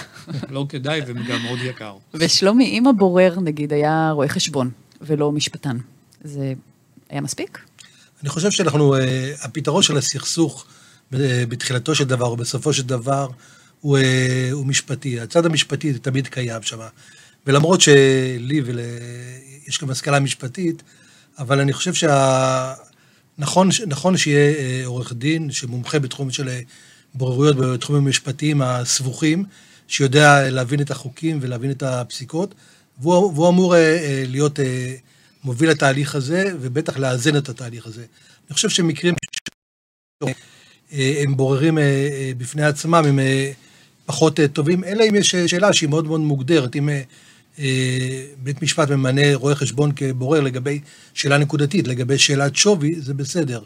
לא 0.50 0.66
כדאי 0.70 1.02
וגם 1.08 1.42
מאוד 1.44 1.60
יקר. 1.62 1.96
ושלומי, 2.14 2.66
אם 2.66 2.88
הבורר, 2.88 3.40
נגיד, 3.40 3.74
היה 3.74 4.12
רואה 4.12 4.28
חשבון 4.28 4.72
ולא 5.02 5.32
משפטן, 5.32 5.78
זה 6.24 6.54
היה 7.10 7.22
מספיק? 7.22 7.60
אני 8.22 8.30
חושב 8.30 8.52
שאנחנו, 8.52 8.96
אה, 8.96 9.34
הפתרון 9.42 9.84
של 9.84 9.98
הסכסוך 9.98 10.66
בתחילתו 11.50 11.96
של 11.96 12.04
דבר 12.04 12.26
או 12.26 12.38
בסופו 12.38 12.74
של 12.74 12.84
דבר 12.84 13.28
הוא, 13.82 13.98
אה, 13.98 14.50
הוא 14.52 14.66
משפטי. 14.66 15.20
הצד 15.20 15.46
המשפטי 15.46 15.94
זה 15.94 16.00
תמיד 16.00 16.28
קיים 16.28 16.62
שם. 16.62 16.80
ולמרות 17.48 17.82
שלי 17.82 18.62
יש 19.68 19.82
גם 19.82 19.90
השכלה 19.90 20.20
משפטית, 20.20 20.84
אבל 21.38 21.60
אני 21.60 21.74
חושב 21.74 21.94
שנכון 21.94 22.85
נכון 23.38 24.18
שיהיה 24.18 24.56
אה, 24.56 24.82
עורך 24.86 25.13
דין 25.13 25.51
שמומחה 25.51 26.00
בתחום 26.00 26.32
של 26.32 26.50
בוררויות 27.13 27.56
בתחומים 27.58 28.06
המשפטיים 28.06 28.62
הסבוכים, 28.62 29.46
שיודע 29.88 30.50
להבין 30.50 30.82
את 30.82 30.92
החוקים 30.92 31.38
ולהבין 31.42 31.72
את 31.72 31.84
הפסיקות, 31.84 32.54
והוא, 33.00 33.34
והוא 33.34 33.50
אמור 33.50 33.75
להיות 34.27 34.60
מוביל 35.44 35.70
לתהליך 35.70 36.15
הזה, 36.15 36.51
ובטח 36.62 36.98
לאזן 36.98 37.38
את 37.38 37.50
התהליך 37.50 37.86
הזה. 37.86 38.06
אני 38.48 38.54
חושב 38.54 38.70
שמקרים 38.70 39.15
הם 40.92 41.38
בוררים 41.38 41.77
אה, 41.77 41.84
אה, 41.84 42.31
בפני 42.38 42.64
עצמם, 42.64 42.94
הם 42.94 43.20
אה, 43.20 43.51
פחות 44.05 44.40
טובים, 44.53 44.83
אלא 44.83 45.03
אם 45.10 45.16
יש 45.16 45.36
שאלה 45.36 45.74
שהיא 45.74 45.90
מאוד 45.90 46.05
מאוד 46.05 46.20
מוגדרת. 46.20 46.75
אם 46.75 46.90
בית 48.37 48.61
משפט 48.61 48.89
ממנה 48.89 49.22
רואה 49.33 49.55
חשבון 49.55 49.91
כבורר 49.96 50.41
לגבי 50.41 50.79
שאלה 51.13 51.37
נקודתית, 51.37 51.87
לגבי 51.87 52.18
שאלת 52.18 52.55
שווי, 52.55 52.96
זה 53.01 53.13
בסדר. 53.13 53.61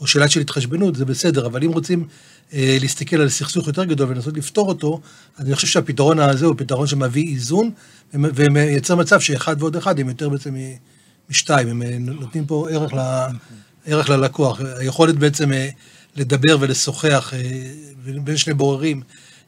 או 0.00 0.06
שאלה 0.06 0.28
של 0.28 0.40
התחשבנות, 0.40 0.96
זה 0.96 1.04
בסדר. 1.04 1.46
אבל 1.46 1.64
אם 1.64 1.72
רוצים 1.72 2.06
להסתכל 2.52 3.16
על 3.16 3.28
סכסוך 3.28 3.66
יותר 3.66 3.84
גדול 3.84 4.08
ולנסות 4.08 4.36
לפתור 4.36 4.68
אותו, 4.68 5.00
אז 5.36 5.46
אני 5.46 5.54
חושב 5.54 5.66
שהפתרון 5.66 6.18
הזה 6.18 6.46
הוא 6.46 6.54
פתרון 6.58 6.86
שמביא 6.86 7.34
איזון, 7.34 7.70
ומייצר 8.14 8.94
מצב 8.94 9.20
שאחד 9.20 9.56
ועוד 9.58 9.76
אחד 9.76 10.00
הם 10.00 10.08
יותר 10.08 10.28
בעצם 10.28 10.54
משתיים, 11.30 11.68
הם 11.68 11.82
נותנים 12.06 12.46
פה 12.46 12.68
ערך, 12.70 12.94
ל, 12.94 12.98
ערך 13.86 14.10
ללקוח. 14.10 14.60
היכולת 14.60 15.14
בעצם 15.14 15.50
לדבר 16.16 16.56
ולשוחח 16.60 17.32
בין 18.24 18.36
שני 18.36 18.54
בוררים 18.54 19.02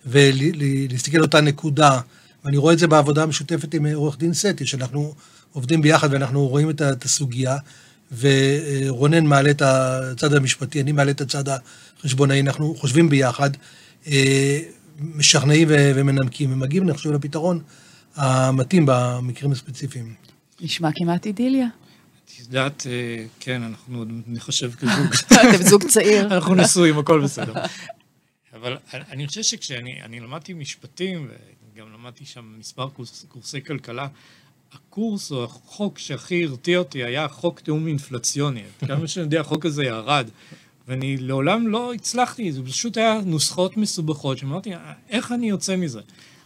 ולהסתכל 0.06 1.16
על 1.16 1.22
אותה 1.22 1.40
נקודה. 1.40 2.00
ואני 2.46 2.56
רואה 2.56 2.74
את 2.74 2.78
זה 2.78 2.86
בעבודה 2.86 3.22
המשותפת 3.22 3.74
עם 3.74 3.86
עורך 3.86 4.18
דין 4.18 4.34
סטי, 4.34 4.66
שאנחנו 4.66 5.14
עובדים 5.52 5.82
ביחד 5.82 6.08
ואנחנו 6.12 6.46
רואים 6.46 6.70
את 6.70 7.04
הסוגיה, 7.04 7.56
ורונן 8.18 9.26
מעלה 9.26 9.50
את 9.50 9.62
הצד 9.62 10.34
המשפטי, 10.34 10.80
אני 10.80 10.92
מעלה 10.92 11.10
את 11.10 11.20
הצד 11.20 11.44
החשבונאי, 11.48 12.40
אנחנו 12.40 12.74
חושבים 12.74 13.08
ביחד, 13.08 13.50
משכנעים 15.00 15.68
ומנמקים, 15.70 16.52
ומגיעים, 16.52 16.82
אני 16.82 16.92
חושב, 16.92 17.12
לפתרון 17.12 17.62
המתאים 18.14 18.84
במקרים 18.86 19.52
הספציפיים. 19.52 20.14
נשמע 20.60 20.90
כמעט 20.94 21.26
אידיליה. 21.26 21.66
את 22.24 22.40
יודעת, 22.40 22.86
אה, 22.90 23.24
כן, 23.40 23.62
אנחנו 23.62 24.04
נחשב 24.26 24.72
כזוג. 24.74 25.14
אתם 25.26 25.62
זוג 25.62 25.84
צעיר. 25.84 26.26
אנחנו 26.34 26.54
נשואים, 26.54 26.98
הכל 26.98 27.22
בסדר. 27.24 27.54
אבל 28.52 28.76
אני 28.92 29.26
חושב 29.26 29.42
שכשאני 29.42 30.20
למדתי 30.20 30.54
משפטים, 30.54 31.28
וגם 31.76 31.86
למדתי 31.92 32.24
שם 32.24 32.44
מספר 32.58 32.88
קורס, 32.88 33.26
קורסי 33.28 33.64
כלכלה, 33.64 34.08
הקורס 34.72 35.32
או 35.32 35.44
החוק 35.44 35.98
שהכי 35.98 36.44
הרתיע 36.44 36.78
אותי 36.78 37.04
היה 37.04 37.28
חוק 37.28 37.60
תיאום 37.60 37.86
אינפלציוני. 37.86 38.62
כמה 38.78 39.08
שאני 39.08 39.24
יודע, 39.24 39.40
החוק 39.40 39.66
הזה 39.66 39.84
ירד. 39.84 40.28
ואני 40.88 41.16
לעולם 41.16 41.68
לא 41.68 41.94
הצלחתי, 41.94 42.52
זה 42.52 42.62
פשוט 42.62 42.96
היה 42.96 43.20
נוסחאות 43.24 43.76
מסובכות, 43.76 44.38
שאמרתי, 44.38 44.70
איך 45.10 45.32
אני 45.32 45.48
יוצא 45.48 45.76
מזה? 45.76 46.00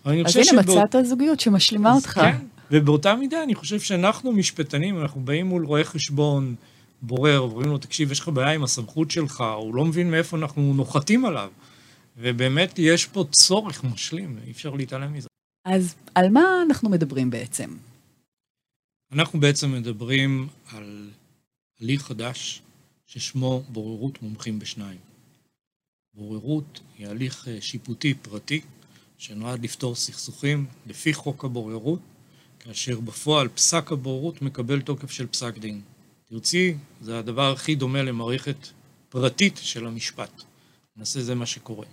אז 0.04 0.12
הנה, 0.36 0.62
מצאת 0.62 0.96
זוגיות 1.04 1.40
שמשלימה 1.40 1.94
אותך. 1.94 2.14
כן, 2.14 2.36
ובאותה 2.70 3.14
מידה 3.14 3.42
אני 3.42 3.54
חושב 3.54 3.80
שאנחנו 3.80 4.32
משפטנים, 4.32 5.00
אנחנו 5.00 5.20
באים 5.20 5.46
מול 5.46 5.64
רואה 5.64 5.84
חשבון, 5.84 6.54
בורר, 7.02 7.38
אומרים 7.38 7.70
לו, 7.70 7.78
תקשיב, 7.78 8.12
יש 8.12 8.20
לך 8.20 8.28
בעיה 8.28 8.50
עם 8.50 8.64
הסמכות 8.64 9.10
שלך, 9.10 9.44
הוא 9.56 9.74
לא 9.74 9.84
מבין 9.84 10.10
מאיפה 10.10 10.36
אנחנו 10.36 10.74
נוחתים 10.74 11.24
עליו. 11.24 11.48
ובאמת 12.16 12.78
יש 12.78 13.06
פה 13.06 13.24
צורך 13.30 13.84
משלים, 13.84 14.38
אי 14.46 14.50
אפשר 14.50 14.70
להתעלם 14.70 15.12
מזה. 15.12 15.28
אז 15.64 15.94
על 16.14 16.28
מה 16.28 16.62
אנחנו 16.66 16.88
מדברים 16.90 17.30
בעצם? 17.30 17.76
אנחנו 19.12 19.40
בעצם 19.40 19.72
מדברים 19.72 20.48
על 20.72 21.10
הליך 21.80 22.02
חדש 22.02 22.62
ששמו 23.06 23.62
בוררות 23.68 24.22
מומחים 24.22 24.58
בשניים. 24.58 24.98
בוררות 26.14 26.80
היא 26.98 27.06
הליך 27.06 27.48
אה, 27.48 27.60
שיפוטי 27.60 28.14
פרטי 28.14 28.60
שנועד 29.18 29.64
לפתור 29.64 29.94
סכסוכים 29.94 30.66
לפי 30.86 31.14
חוק 31.14 31.44
הבוררות, 31.44 32.00
כאשר 32.60 33.00
בפועל 33.00 33.48
פסק 33.48 33.92
הבוררות 33.92 34.42
מקבל 34.42 34.80
תוקף 34.80 35.10
של 35.10 35.26
פסק 35.26 35.58
דין. 35.58 35.80
תרצי, 36.28 36.74
זה 37.00 37.18
הדבר 37.18 37.52
הכי 37.52 37.74
דומה 37.74 38.02
למערכת 38.02 38.56
פרטית 39.08 39.56
של 39.62 39.86
המשפט. 39.86 40.42
נעשה 40.96 41.22
זה 41.22 41.34
מה 41.34 41.46
שקורה. 41.46 41.86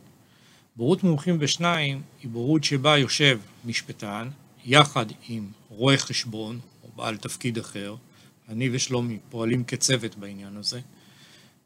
בוררות 0.78 1.04
מומחים 1.04 1.40
בשניים 1.40 2.02
היא 2.22 2.30
בוררות 2.30 2.64
שבה 2.64 2.98
יושב 2.98 3.40
משפטן 3.66 4.30
יחד 4.66 5.06
עם 5.30 5.48
רואה 5.70 5.98
חשבון 5.98 6.60
או 6.84 6.90
בעל 6.96 7.18
תפקיד 7.18 7.58
אחר, 7.58 7.96
אני 8.50 8.70
ושלומי 8.72 9.18
פועלים 9.30 9.64
כצוות 9.64 10.16
בעניין 10.16 10.58
הזה, 10.58 10.80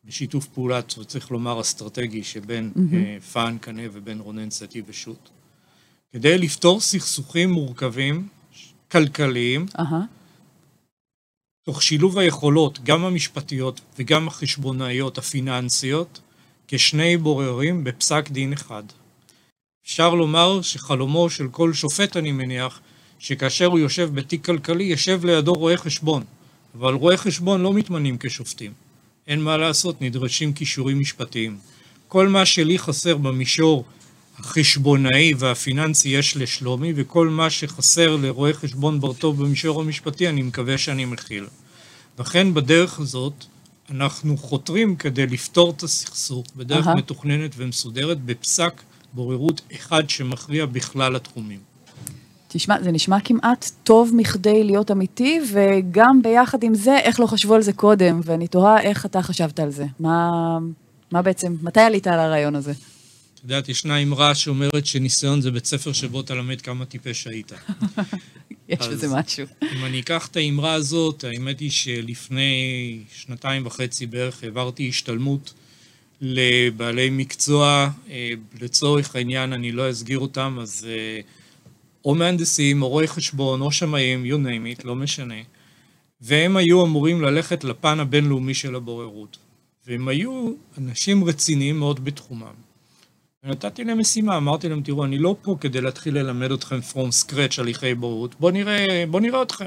בשיתוף 0.06 0.48
פעולה, 0.48 0.82
צריך 0.82 1.32
לומר, 1.32 1.62
אסטרטגי 1.62 2.24
שבין 2.24 2.72
אמ-המ. 2.76 3.22
פאן 3.22 3.58
קנה 3.62 3.82
ובין 3.92 4.20
רונן 4.20 4.50
סטי 4.50 4.82
ושות', 4.88 5.30
כדי 6.12 6.38
לפתור 6.38 6.80
סכסוכים 6.82 7.52
מורכבים 7.52 8.28
כלכליים, 8.92 9.66
אה-הא. 9.78 9.94
תוך 11.64 11.84
שילוב 11.84 12.18
היכולות, 12.18 12.80
גם 12.84 13.06
המשפטיות 13.06 13.82
וגם 14.00 14.28
החשבונאיות 14.28 15.18
הפיננסיות, 15.18 16.22
כשני 16.68 17.18
בוררים 17.18 17.84
בפסק 17.84 18.30
דין 18.30 18.54
אחד. 18.54 18.84
אפשר 19.92 20.16
לומר 20.16 20.62
שחלומו 20.62 21.30
של 21.30 21.48
כל 21.48 21.74
שופט, 21.74 22.18
אני 22.18 22.32
מניח, 22.32 22.80
שכאשר 23.20 23.66
הוא 23.66 23.80
יושב 23.80 24.10
בתיק 24.14 24.46
כלכלי, 24.46 24.84
יושב 24.84 25.26
לידו 25.26 25.54
רואה 25.54 25.78
חשבון. 25.78 26.24
אבל 26.80 26.94
רואי 26.94 27.18
חשבון 27.18 27.62
לא 27.62 27.74
מתמנים 27.74 28.18
כשופטים. 28.20 28.74
אין 29.28 29.42
מה 29.42 29.58
לעשות, 29.58 30.02
נדרשים 30.02 30.54
כישורים 30.54 31.00
משפטיים. 31.00 31.58
כל 32.08 32.28
מה 32.28 32.46
שלי 32.46 32.80
חסר 32.80 33.18
במישור 33.18 33.86
החשבונאי 34.38 35.34
והפיננסי 35.38 36.10
יש 36.10 36.38
לשלומי, 36.38 36.94
וכל 36.96 37.30
מה 37.30 37.50
שחסר 37.50 38.16
לרואה 38.16 38.54
חשבון 38.54 39.02
בר-טוב 39.02 39.44
במישור 39.44 39.82
המשפטי, 39.82 40.30
אני 40.30 40.42
מקווה 40.42 40.78
שאני 40.78 41.06
מכיל. 41.06 41.46
לכן 42.20 42.54
בדרך 42.54 43.00
הזאת 43.00 43.34
אנחנו 43.90 44.38
חותרים 44.38 44.96
כדי 44.96 45.26
לפתור 45.26 45.74
את 45.78 45.84
הסכסוך 45.84 46.46
בדרך 46.56 46.88
אהה. 46.88 46.96
מתוכננת 46.96 47.52
ומסודרת 47.58 48.22
בפסק 48.22 48.82
בוררות 49.14 49.62
אחד 49.76 50.10
שמכריע 50.10 50.66
בכלל 50.66 51.16
התחומים. 51.16 51.60
תשמע, 52.48 52.84
זה 52.84 52.92
נשמע 52.92 53.18
כמעט 53.24 53.72
טוב 53.84 54.12
מכדי 54.16 54.64
להיות 54.64 54.92
אמיתי, 54.92 55.40
וגם 55.54 56.22
ביחד 56.22 56.64
עם 56.64 56.76
זה, 56.76 56.98
איך 56.98 57.20
לא 57.20 57.26
חשבו 57.26 57.56
על 57.56 57.62
זה 57.62 57.74
קודם, 57.74 58.22
ואני 58.24 58.48
תוהה 58.48 58.82
איך 58.82 59.06
אתה 59.06 59.22
חשבת 59.22 59.60
על 59.60 59.70
זה. 59.70 59.86
מה, 60.00 60.30
מה 61.12 61.22
בעצם, 61.22 61.56
מתי 61.62 61.80
עלית 61.80 62.08
על 62.08 62.20
הרעיון 62.20 62.56
הזה? 62.56 62.72
את 62.72 63.44
יודעת, 63.44 63.70
ישנה 63.70 63.98
אמרה 63.98 64.36
שאומרת 64.36 64.86
שניסיון 64.86 65.42
זה 65.42 65.52
בית 65.52 65.66
ספר 65.66 65.94
שבו 65.94 66.22
אתה 66.22 66.36
למד 66.36 66.62
כמה 66.62 66.86
טיפש 66.86 67.28
היית. 67.28 67.52
יש 68.70 68.88
בזה 68.88 69.08
משהו. 69.08 69.46
אם 69.62 69.86
אני 69.86 70.00
אקח 70.00 70.28
את 70.28 70.38
האמרה 70.38 70.74
הזאת, 70.74 71.24
האמת 71.24 71.60
היא 71.60 71.72
שלפני 71.72 73.00
שנתיים 73.14 73.66
וחצי 73.66 74.06
בערך 74.06 74.44
העברתי 74.44 74.90
השתלמות 74.90 75.54
לבעלי 76.22 77.10
מקצוע, 77.10 77.90
אה, 78.10 78.30
לצורך 78.62 79.16
העניין 79.16 79.54
אני 79.54 79.72
לא 79.72 79.90
אסגיר 79.90 80.20
אותם, 80.20 80.58
אז 80.62 80.88
אה, 80.90 81.20
או 82.06 82.16
מהנדסים, 82.16 82.82
או 82.82 82.90
רואי 82.90 83.08
חשבון, 83.08 83.62
או 83.62 83.72
שמאים, 83.72 84.26
you 84.26 84.36
name 84.36 84.80
it, 84.80 84.88
לא 84.88 84.96
משנה. 84.96 85.36
והם 86.22 86.58
היו 86.58 86.86
אמורים 86.86 87.22
ללכת 87.22 87.64
לפן 87.64 88.00
הבינלאומי 88.00 88.54
של 88.54 88.76
הבוררות. 88.76 89.38
והם 89.88 90.08
היו 90.08 90.52
אנשים 90.78 91.24
רציניים 91.24 91.80
מאוד 91.80 92.06
בתחומם. 92.06 92.54
ונתתי 93.44 93.84
להם 93.84 94.00
משימה, 94.00 94.38
אמרתי 94.38 94.70
להם, 94.70 94.82
תראו, 94.82 95.06
אני 95.06 95.18
לא 95.18 95.36
פה 95.42 95.56
כדי 95.60 95.82
להתחיל 95.82 96.18
ללמד 96.18 96.52
אתכם 96.52 96.80
from 96.92 97.26
scratch 97.26 97.62
הליכי 97.62 97.96
בוררות, 97.96 98.36
בואו 98.40 98.52
נראה, 98.52 99.04
בוא 99.10 99.20
נראה 99.20 99.42
אתכם. 99.42 99.66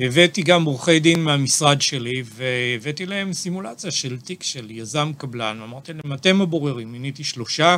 הבאתי 0.00 0.42
גם 0.42 0.64
עורכי 0.64 1.00
דין 1.00 1.24
מהמשרד 1.24 1.80
שלי, 1.80 2.22
והבאתי 2.34 3.06
להם 3.06 3.32
סימולציה 3.32 3.90
של 3.90 4.18
תיק 4.20 4.42
של 4.42 4.70
יזם 4.70 5.12
קבלן, 5.18 5.58
ואמרתי 5.60 5.92
להם, 5.92 6.12
אתם 6.12 6.40
הבוררים, 6.40 6.92
מיניתי 6.92 7.24
שלושה, 7.24 7.76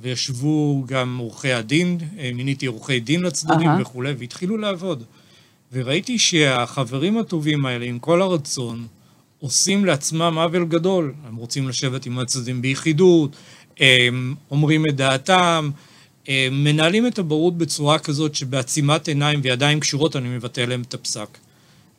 וישבו 0.00 0.84
גם 0.86 1.18
עורכי 1.18 1.52
הדין, 1.52 1.98
מיניתי 2.34 2.66
עורכי 2.66 3.00
דין 3.00 3.22
לצדדים 3.22 3.68
אהה. 3.68 3.80
וכולי, 3.80 4.12
והתחילו 4.18 4.56
לעבוד. 4.56 5.04
וראיתי 5.72 6.18
שהחברים 6.18 7.18
הטובים 7.18 7.66
האלה, 7.66 7.84
עם 7.84 7.98
כל 7.98 8.22
הרצון, 8.22 8.86
עושים 9.40 9.84
לעצמם 9.84 10.38
עוול 10.38 10.64
גדול. 10.64 11.14
הם 11.26 11.36
רוצים 11.36 11.68
לשבת 11.68 12.06
עם 12.06 12.18
הצדדים 12.18 12.62
ביחידות, 12.62 13.36
הם 13.80 14.34
אומרים 14.50 14.86
את 14.86 14.96
דעתם, 14.96 15.70
הם 16.28 16.64
מנהלים 16.64 17.06
את 17.06 17.18
הבורות 17.18 17.58
בצורה 17.58 17.98
כזאת 17.98 18.34
שבעצימת 18.34 19.08
עיניים 19.08 19.40
וידיים 19.42 19.80
קשורות 19.80 20.16
אני 20.16 20.28
מבטא 20.28 20.60
להם 20.60 20.82
את 20.82 20.94
הפסק. 20.94 21.38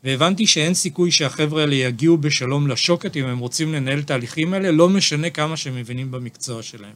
והבנתי 0.03 0.47
שאין 0.47 0.73
סיכוי 0.73 1.11
שהחבר'ה 1.11 1.61
האלה 1.61 1.75
יגיעו 1.75 2.17
בשלום 2.17 2.67
לשוקת 2.67 3.17
אם 3.17 3.25
הם 3.25 3.37
רוצים 3.39 3.73
לנהל 3.73 3.99
את 3.99 4.11
ההליכים 4.11 4.53
האלה, 4.53 4.71
לא 4.71 4.89
משנה 4.89 5.29
כמה 5.29 5.57
שהם 5.57 5.75
מבינים 5.75 6.11
במקצוע 6.11 6.63
שלהם. 6.63 6.95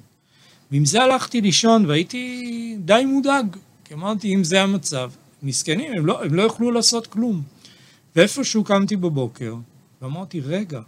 ועם 0.72 0.86
זה 0.86 1.04
הלכתי 1.04 1.42
לישון 1.42 1.86
והייתי 1.86 2.76
די 2.80 3.04
מודאג, 3.06 3.56
כי 3.86 3.94
אמרתי, 3.94 4.34
אם 4.36 4.44
זה 4.44 4.62
המצב, 4.62 5.12
מסכנים, 5.44 5.92
הם 5.98 6.06
לא, 6.06 6.24
הם 6.24 6.34
לא 6.34 6.42
יוכלו 6.42 6.72
לעשות 6.72 7.08
כלום. 7.08 7.42
ואיפשהו 8.16 8.64
קמתי 8.64 8.96
בבוקר, 8.96 9.56
ואמרתי, 10.02 10.40
רגע, 10.40 10.82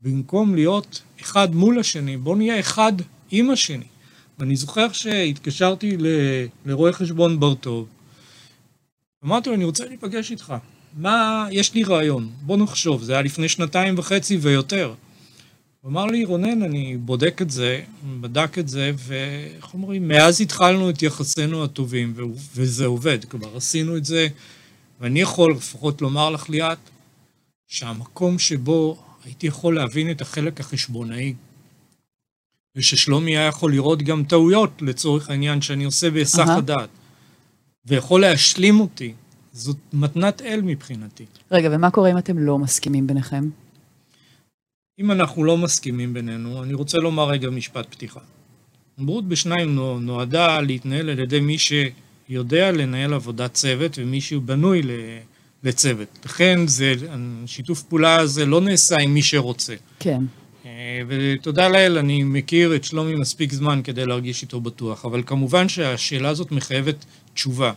במקום 0.00 0.54
להיות 0.54 1.02
אחד 1.20 1.54
מול 1.54 1.78
השני, 1.78 2.16
בוא 2.16 2.36
נהיה 2.36 2.60
אחד 2.60 2.92
עם 3.30 3.50
השני. 3.50 3.84
ואני 4.38 4.56
זוכר 4.56 4.92
שהתקשרתי 4.92 5.96
ל- 5.96 6.46
לרואה 6.66 6.92
חשבון 6.92 7.40
בר-טוב, 7.40 7.88
אמרתי 9.24 9.48
לו, 9.48 9.54
אני 9.54 9.64
רוצה 9.64 9.84
להיפגש 9.84 10.30
איתך. 10.30 10.54
מה, 10.96 11.46
יש 11.50 11.74
לי 11.74 11.84
רעיון, 11.84 12.30
בוא 12.42 12.56
נחשוב, 12.56 13.02
זה 13.02 13.12
היה 13.12 13.22
לפני 13.22 13.48
שנתיים 13.48 13.98
וחצי 13.98 14.36
ויותר. 14.36 14.94
הוא 15.80 15.90
אמר 15.90 16.06
לי, 16.06 16.24
רונן, 16.24 16.62
אני 16.62 16.96
בודק 16.96 17.42
את 17.42 17.50
זה, 17.50 17.82
בדק 18.20 18.58
את 18.58 18.68
זה, 18.68 18.92
ואיך 18.96 19.74
אומרים, 19.74 20.08
מאז 20.08 20.40
התחלנו 20.40 20.90
את 20.90 21.02
יחסינו 21.02 21.64
הטובים, 21.64 22.12
ו- 22.16 22.22
וזה 22.54 22.86
עובד. 22.86 23.24
כלומר, 23.24 23.56
עשינו 23.56 23.96
את 23.96 24.04
זה, 24.04 24.28
ואני 25.00 25.20
יכול 25.20 25.52
לפחות 25.52 26.02
לומר 26.02 26.30
לך, 26.30 26.48
ליאת, 26.48 26.78
שהמקום 27.68 28.38
שבו 28.38 29.02
הייתי 29.24 29.46
יכול 29.46 29.74
להבין 29.74 30.10
את 30.10 30.20
החלק 30.20 30.60
החשבונאי, 30.60 31.34
וששלומי 32.76 33.36
היה 33.36 33.46
יכול 33.46 33.72
לראות 33.72 34.02
גם 34.02 34.24
טעויות, 34.24 34.82
לצורך 34.82 35.30
העניין, 35.30 35.62
שאני 35.62 35.84
עושה 35.84 36.10
בהיסח 36.10 36.48
אהה. 36.48 36.56
הדעת, 36.56 36.88
ויכול 37.86 38.20
להשלים 38.20 38.80
אותי, 38.80 39.12
זאת 39.52 39.76
מתנת 39.92 40.42
אל 40.42 40.60
מבחינתי. 40.62 41.24
רגע, 41.50 41.68
ומה 41.72 41.90
קורה 41.90 42.10
אם 42.10 42.18
אתם 42.18 42.38
לא 42.38 42.58
מסכימים 42.58 43.06
ביניכם? 43.06 43.48
אם 45.00 45.10
אנחנו 45.10 45.44
לא 45.44 45.56
מסכימים 45.56 46.14
בינינו, 46.14 46.62
אני 46.62 46.74
רוצה 46.74 46.98
לומר 46.98 47.28
רגע 47.28 47.50
משפט 47.50 47.86
פתיחה. 47.90 48.20
בורות 48.98 49.28
בשניים 49.28 49.74
נו- 49.74 50.00
נועדה 50.00 50.60
להתנהל 50.60 51.10
על 51.10 51.18
ידי 51.18 51.40
מי 51.40 51.56
שיודע 51.58 52.72
לנהל 52.72 53.14
עבודת 53.14 53.54
צוות 53.54 53.98
ומי 53.98 54.20
שהוא 54.20 54.42
בנוי 54.42 54.82
לצוות. 55.64 56.18
לכן 56.24 56.66
זה, 56.66 56.94
שיתוף 57.46 57.82
פעולה 57.82 58.16
הזה 58.16 58.46
לא 58.46 58.60
נעשה 58.60 58.96
עם 59.00 59.14
מי 59.14 59.22
שרוצה. 59.22 59.74
כן. 59.98 60.22
אה, 60.66 61.00
ותודה 61.08 61.68
לאל, 61.68 61.98
אני 61.98 62.22
מכיר 62.22 62.76
את 62.76 62.84
שלומי 62.84 63.14
מספיק 63.14 63.52
זמן 63.52 63.80
כדי 63.84 64.06
להרגיש 64.06 64.42
איתו 64.42 64.60
בטוח, 64.60 65.04
אבל 65.04 65.22
כמובן 65.26 65.68
שהשאלה 65.68 66.28
הזאת 66.28 66.52
מחייבת 66.52 67.04
תשובה. 67.34 67.72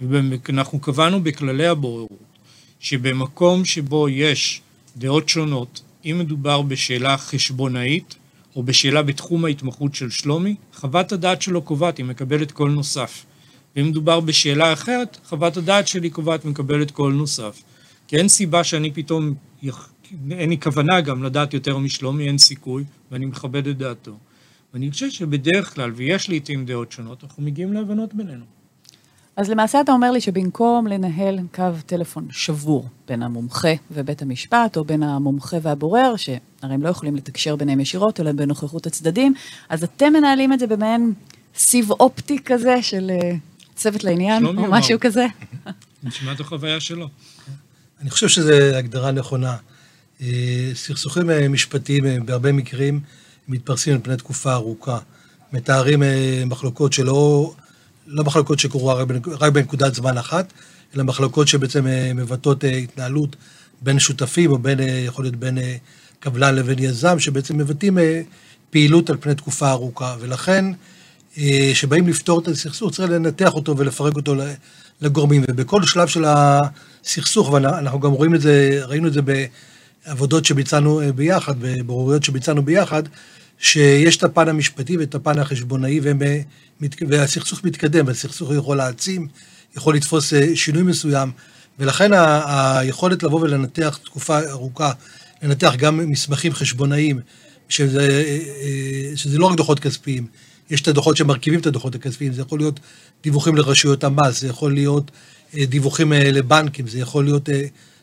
ואנחנו 0.00 0.80
קבענו 0.80 1.22
בכללי 1.22 1.66
הבוררות 1.66 2.26
שבמקום 2.80 3.64
שבו 3.64 4.08
יש 4.08 4.62
דעות 4.96 5.28
שונות, 5.28 5.82
אם 6.04 6.16
מדובר 6.18 6.62
בשאלה 6.62 7.16
חשבונאית 7.16 8.14
או 8.56 8.62
בשאלה 8.62 9.02
בתחום 9.02 9.44
ההתמחות 9.44 9.94
של 9.94 10.10
שלומי, 10.10 10.54
חוות 10.74 11.12
הדעת 11.12 11.42
שלו 11.42 11.62
קובעת, 11.62 11.98
היא 11.98 12.06
מקבלת 12.06 12.52
קול 12.52 12.70
נוסף. 12.70 13.24
ואם 13.76 13.88
מדובר 13.88 14.20
בשאלה 14.20 14.72
אחרת, 14.72 15.18
חוות 15.24 15.56
הדעת 15.56 15.88
שלי 15.88 16.10
קובעת 16.10 16.44
מקבלת 16.44 16.90
קול 16.90 17.12
נוסף. 17.12 17.62
כי 18.08 18.16
אין 18.16 18.28
סיבה 18.28 18.64
שאני 18.64 18.90
פתאום, 18.90 19.34
אין 20.30 20.50
לי 20.50 20.60
כוונה 20.60 21.00
גם 21.00 21.22
לדעת 21.22 21.54
יותר 21.54 21.78
משלומי, 21.78 22.26
אין 22.26 22.38
סיכוי, 22.38 22.84
ואני 23.10 23.26
מכבד 23.26 23.66
את 23.66 23.78
דעתו. 23.78 24.16
ואני 24.74 24.90
חושב 24.90 25.10
שבדרך 25.10 25.74
כלל, 25.74 25.92
ויש 25.96 26.28
לעיתים 26.28 26.66
דעות 26.66 26.92
שונות, 26.92 27.24
אנחנו 27.24 27.42
מגיעים 27.42 27.72
להבנות 27.72 28.14
בינינו. 28.14 28.55
אז 29.36 29.50
למעשה 29.50 29.80
אתה 29.80 29.92
אומר 29.92 30.10
לי 30.10 30.20
שבמקום 30.20 30.86
לנהל 30.86 31.38
קו 31.54 31.64
טלפון 31.86 32.28
שבור 32.30 32.88
בין 33.08 33.22
המומחה 33.22 33.72
ובית 33.90 34.22
המשפט, 34.22 34.76
או 34.76 34.84
בין 34.84 35.02
המומחה 35.02 35.56
והבורר, 35.62 36.16
שהרי 36.16 36.38
הם 36.62 36.82
לא 36.82 36.88
יכולים 36.88 37.16
לתקשר 37.16 37.56
ביניהם 37.56 37.80
ישירות, 37.80 38.20
אלא 38.20 38.32
בנוכחות 38.32 38.86
הצדדים, 38.86 39.34
אז 39.68 39.84
אתם 39.84 40.12
מנהלים 40.12 40.52
את 40.52 40.58
זה 40.58 40.66
במעין 40.66 41.12
סיב 41.56 41.90
אופטי 41.90 42.38
כזה 42.44 42.82
של 42.82 43.10
אה, 43.10 43.36
צוות 43.74 44.04
לעניין, 44.04 44.46
או 44.46 44.50
אמר. 44.50 44.70
משהו 44.70 45.00
כזה? 45.00 45.26
נשמע 46.04 46.32
את 46.32 46.40
החוויה 46.40 46.80
שלו. 46.80 47.08
אני 48.00 48.10
חושב 48.10 48.28
שזו 48.28 48.52
הגדרה 48.52 49.10
נכונה. 49.12 49.56
אה, 50.20 50.70
סכסוכים 50.74 51.30
אה, 51.30 51.48
משפטיים 51.48 52.26
בהרבה 52.26 52.52
מקרים 52.52 53.00
מתפרסים 53.48 53.94
על 53.94 54.00
פני 54.02 54.16
תקופה 54.16 54.52
ארוכה. 54.54 54.98
מתארים 55.52 56.02
מחלוקות 56.46 56.92
שלא, 56.92 57.54
לא 58.06 58.24
מחלוקות 58.24 58.58
שקורו 58.58 58.86
רק, 58.88 59.08
בנק- 59.08 59.28
רק 59.40 59.52
בנקודת 59.52 59.94
זמן 59.94 60.18
אחת, 60.18 60.52
אלא 60.96 61.04
מחלוקות 61.04 61.48
שבעצם 61.48 61.86
אה, 61.86 62.12
מבטאות 62.14 62.64
אה, 62.64 62.70
התנהלות 62.76 63.36
בין 63.82 63.98
שותפים, 63.98 64.50
או 64.50 64.58
בין, 64.58 64.80
אה, 64.80 64.84
יכול 64.86 65.24
להיות 65.24 65.36
בין 65.36 65.58
קבלן 66.20 66.54
לבין 66.54 66.78
יזם, 66.78 67.18
שבעצם 67.18 67.58
מבטאים 67.58 67.98
פעילות 68.70 69.10
על 69.10 69.16
פני 69.20 69.34
תקופה 69.34 69.70
ארוכה. 69.70 70.16
ולכן, 70.20 70.64
אה, 71.38 71.70
שבאים 71.74 72.08
לפתור 72.08 72.40
את 72.40 72.48
הסכסוך, 72.48 72.92
צריך 72.94 73.10
לנתח 73.10 73.54
אותו 73.54 73.76
ולפרק 73.76 74.16
אותו 74.16 74.34
לגורמים. 75.00 75.42
ובכל 75.48 75.82
שלב 75.82 76.08
של 76.08 76.24
הסכסוך, 76.26 77.50
ואנחנו 77.52 78.00
גם 78.00 78.12
רואים 78.12 78.34
את 78.34 78.40
זה, 78.40 78.80
ראינו 78.84 79.08
את 79.08 79.12
זה 79.12 79.20
בעבודות 80.06 80.44
שביצענו 80.44 81.00
ביחד, 81.14 81.54
בבוררויות 81.60 82.24
שביצענו 82.24 82.62
ביחד, 82.62 83.02
שיש 83.58 84.16
את 84.16 84.22
הפן 84.22 84.48
המשפטי 84.48 84.96
ואת 84.96 85.14
הפן 85.14 85.38
החשבונאי, 85.38 86.00
אה, 86.22 86.40
והסכסוך 87.08 87.64
מתקדם, 87.64 88.06
והסכסוך 88.06 88.50
יכול 88.56 88.76
להעצים, 88.76 89.28
יכול 89.76 89.96
לתפוס 89.96 90.34
אה, 90.34 90.56
שינוי 90.56 90.82
מסוים, 90.82 91.30
ולכן 91.78 92.10
היכולת 92.46 93.22
לבוא 93.22 93.40
ולנתח 93.40 93.98
תקופה 94.04 94.38
ארוכה, 94.50 94.92
לנתח 95.42 95.74
גם 95.76 96.10
מסמכים 96.10 96.52
חשבונאיים, 96.52 97.20
שזה, 97.68 98.24
אה, 98.62 99.16
שזה 99.16 99.38
לא 99.38 99.46
רק 99.46 99.56
דוחות 99.56 99.80
כספיים, 99.80 100.26
יש 100.70 100.80
את 100.80 100.88
הדוחות 100.88 101.16
שמרכיבים 101.16 101.60
את 101.60 101.66
הדוחות 101.66 101.94
הכספיים, 101.94 102.32
זה 102.32 102.42
יכול 102.42 102.58
להיות 102.58 102.80
דיווחים 103.22 103.56
לרשויות 103.56 104.04
המס, 104.04 104.40
זה 104.40 104.48
יכול 104.48 104.74
להיות 104.74 105.10
דיווחים 105.54 106.12
לבנקים, 106.12 106.88
זה 106.88 106.98
יכול 106.98 107.24
להיות 107.24 107.48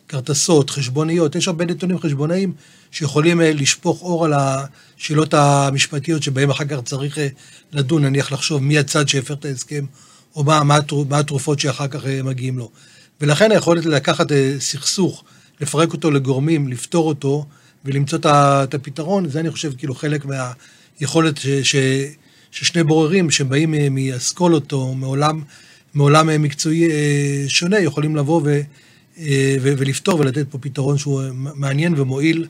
כרטסות, 0.08 0.70
חשבוניות, 0.70 1.36
יש 1.36 1.48
הרבה 1.48 1.66
נתונים 1.66 2.00
חשבונאיים 2.00 2.54
שיכולים 2.92 3.42
אה, 3.42 3.54
לשפוך 3.54 4.02
אור 4.02 4.26
על 4.26 4.34
השאלות 4.34 5.34
המשפטיות 5.34 6.24
שבהן 6.24 6.50
אחר 6.50 6.66
כך 6.66 6.78
צריך 6.86 7.18
אה, 7.18 7.28
לדון, 7.72 8.06
נניח 8.06 8.32
לחשוב 8.32 8.64
מי 8.64 8.78
הצד 8.78 9.08
שהפר 9.08 9.34
את 9.34 9.46
ההסכם, 9.46 9.86
או 10.36 10.44
מה, 10.44 10.64
מה, 10.64 10.78
מה 11.10 11.20
התרופות 11.20 11.60
שאחר 11.60 11.88
כך 11.88 12.06
אה, 12.06 12.24
מגיעים 12.24 12.58
לו. 12.58 12.72
ולכן 13.22 13.52
היכולת 13.52 13.86
לקחת 13.86 14.28
סכסוך, 14.60 15.24
לפרק 15.62 15.94
אותו 15.94 16.12
לגורמים, 16.12 16.68
לפתור 16.68 17.08
אותו 17.08 17.46
ולמצוא 17.86 18.20
את 18.24 18.74
הפתרון, 18.74 19.30
זה 19.30 19.40
אני 19.40 19.52
חושב 19.52 19.72
כאילו 19.78 19.96
חלק 19.96 20.26
מהיכולת 20.26 21.38
ש, 21.38 21.48
ש, 21.48 21.76
ששני 22.52 22.84
בוררים 22.84 23.32
שבאים 23.32 23.96
מאסכולות 23.96 24.72
או 24.72 24.96
מעולם, 24.96 25.42
מעולם 25.94 26.44
מקצועי 26.44 26.90
שונה, 27.48 27.80
יכולים 27.80 28.16
לבוא 28.16 28.42
ו... 28.44 28.62
ולפתור 29.62 30.20
ולתת 30.20 30.46
פה 30.50 30.58
פתרון 30.58 30.98
שהוא 30.98 31.22
מעניין 31.34 32.00
ומועיל 32.00 32.48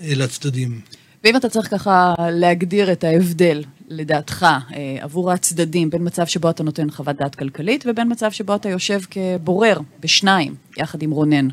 אה, 0.00 0.12
לצדדים. 0.16 0.80
ואם 1.24 1.36
אתה 1.36 1.48
צריך 1.48 1.70
ככה 1.70 2.14
להגדיר 2.32 2.92
את 2.92 3.04
ההבדל, 3.04 3.64
לדעתך, 3.88 4.42
אה, 4.42 4.96
עבור 5.00 5.32
הצדדים, 5.32 5.90
בין 5.90 6.06
מצב 6.06 6.26
שבו 6.26 6.50
אתה 6.50 6.62
נותן 6.62 6.90
חוות 6.90 7.16
דעת 7.16 7.34
כלכלית, 7.34 7.84
ובין 7.88 8.12
מצב 8.12 8.30
שבו 8.30 8.54
אתה 8.54 8.68
יושב 8.68 9.00
כבורר 9.10 9.80
בשניים, 10.00 10.54
יחד 10.76 11.02
עם 11.02 11.10
רונן. 11.10 11.48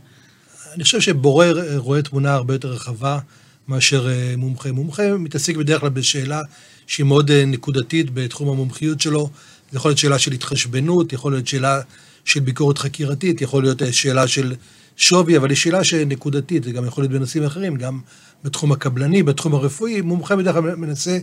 אני 0.76 0.84
חושב 0.84 1.02
שבורר 1.02 1.60
אה, 1.60 1.78
רואה 1.78 2.02
תמונה 2.02 2.34
הרבה 2.34 2.54
יותר 2.54 2.68
רחבה 2.68 3.20
מאשר 3.68 4.08
מומחה. 4.38 4.72
מומחה 4.72 5.18
מתעסק 5.18 5.56
בדרך 5.56 5.82
כלל 5.82 5.90
בשאלה 5.90 6.42
שהיא 6.88 7.06
מאוד 7.06 7.32
נקודתית 7.32 8.14
בתחום 8.14 8.50
המומחיות 8.50 9.02
שלו. 9.02 9.30
זה 9.72 9.78
יכול 9.78 9.90
להיות 9.90 9.98
שאלה 9.98 10.20
של 10.20 10.32
התחשבנות, 10.32 11.14
יכול 11.14 11.32
להיות 11.32 11.48
שאלה 11.48 11.82
של 12.26 12.40
ביקורת 12.40 12.78
חקירתית, 12.78 13.42
יכול 13.42 13.64
להיות 13.64 13.82
שאלה 13.92 14.28
של 14.28 14.56
שווי, 14.98 15.38
אבל 15.38 15.50
היא 15.50 15.58
שאלה 15.58 15.84
שנקודתית, 15.84 16.64
זה 16.64 16.72
גם 16.72 16.86
יכול 16.86 17.04
להיות 17.04 17.12
בנושאים 17.12 17.44
אחרים, 17.44 17.76
גם 17.76 18.00
בתחום 18.44 18.72
הקבלני, 18.72 19.24
בתחום 19.24 19.56
הרפואי, 19.56 20.02
מומחה 20.02 20.36
בדרך 20.36 20.56
כלל 20.56 20.76
מנסה 20.76 21.18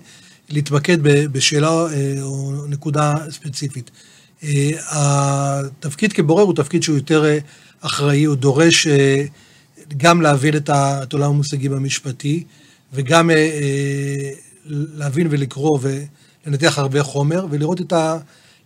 להתמקד 0.49 0.99
בשאלה 1.03 1.69
אה, 1.69 2.17
או 2.23 2.67
נקודה 2.69 3.15
ספציפית. 3.31 3.91
אה, 4.43 4.71
התפקיד 4.91 6.13
כבורר 6.13 6.43
הוא 6.43 6.55
תפקיד 6.55 6.83
שהוא 6.83 6.97
יותר 6.97 7.25
אה, 7.25 7.39
אחראי, 7.81 8.25
הוא 8.25 8.37
דורש 8.37 8.87
גם 9.97 10.23
להבין 10.23 10.55
את 10.57 11.13
עולם 11.13 11.31
המושגים 11.31 11.73
המשפטי, 11.73 12.45
וגם 12.93 13.31
להבין 14.67 15.27
ולקרוא 15.31 15.79
ולנתח 15.83 16.79
הרבה 16.79 17.03
חומר, 17.03 17.47
ולראות 17.51 17.81
את, 17.81 17.93
ה, 17.93 18.19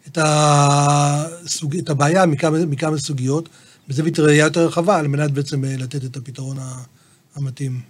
את, 0.07 0.19
הסוג, 0.23 1.77
את 1.77 1.91
הבעיה 1.91 2.27
מכמה, 2.27 2.67
מכמה 2.67 2.99
סוגיות. 2.99 3.49
בזווית 3.89 4.19
ראייה 4.19 4.45
יותר 4.45 4.67
רחבה, 4.67 4.99
על 4.99 5.09
מנת 5.09 5.31
בעצם 5.31 5.65
אה, 5.65 5.77
לתת 5.77 6.05
את 6.05 6.17
הפתרון 6.17 6.57
המתאים. 7.35 7.81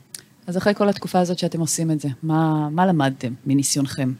אז 0.46 0.56
אחרי 0.56 0.74
כל 0.74 0.88
התקופה 0.88 1.20
הזאת 1.20 1.38
שאתם 1.38 1.60
עושים 1.60 1.90
את 1.90 2.00
זה, 2.00 2.08
מה, 2.22 2.68
מה 2.70 2.86
למדתם 2.86 3.32
מניסיונכם? 3.46 4.12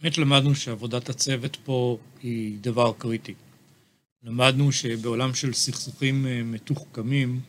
באמת 0.00 0.18
למדנו 0.18 0.54
שעבודת 0.54 1.08
הצוות 1.08 1.56
פה 1.64 1.98
היא 2.22 2.58
דבר 2.60 2.92
קריטי. 2.98 3.34
למדנו 4.24 4.72
שבעולם 4.72 5.34
של 5.34 5.52
סכסוכים 5.52 6.26
אה, 6.26 6.40
מתוחכמים, 6.44 7.40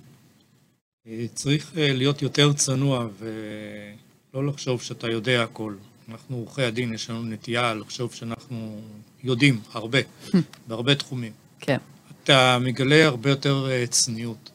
אה, 1.07 1.25
צריך 1.33 1.71
להיות 1.75 2.21
יותר 2.21 2.53
צנוע 2.53 3.07
ולא 3.19 4.47
לחשוב 4.47 4.81
שאתה 4.81 5.07
יודע 5.07 5.43
הכל. 5.43 5.73
אנחנו 6.11 6.37
עורכי 6.37 6.63
הדין, 6.63 6.93
יש 6.93 7.09
לנו 7.09 7.23
נטייה 7.23 7.73
לחשוב 7.73 8.13
שאנחנו 8.13 8.81
יודעים 9.23 9.59
הרבה, 9.73 9.99
בהרבה 10.67 10.95
תחומים. 10.95 11.31
כן. 11.59 11.77
אתה 12.23 12.57
מגלה 12.61 13.05
הרבה 13.05 13.29
יותר 13.29 13.67
אה, 13.71 13.87
צניעות. 13.87 14.51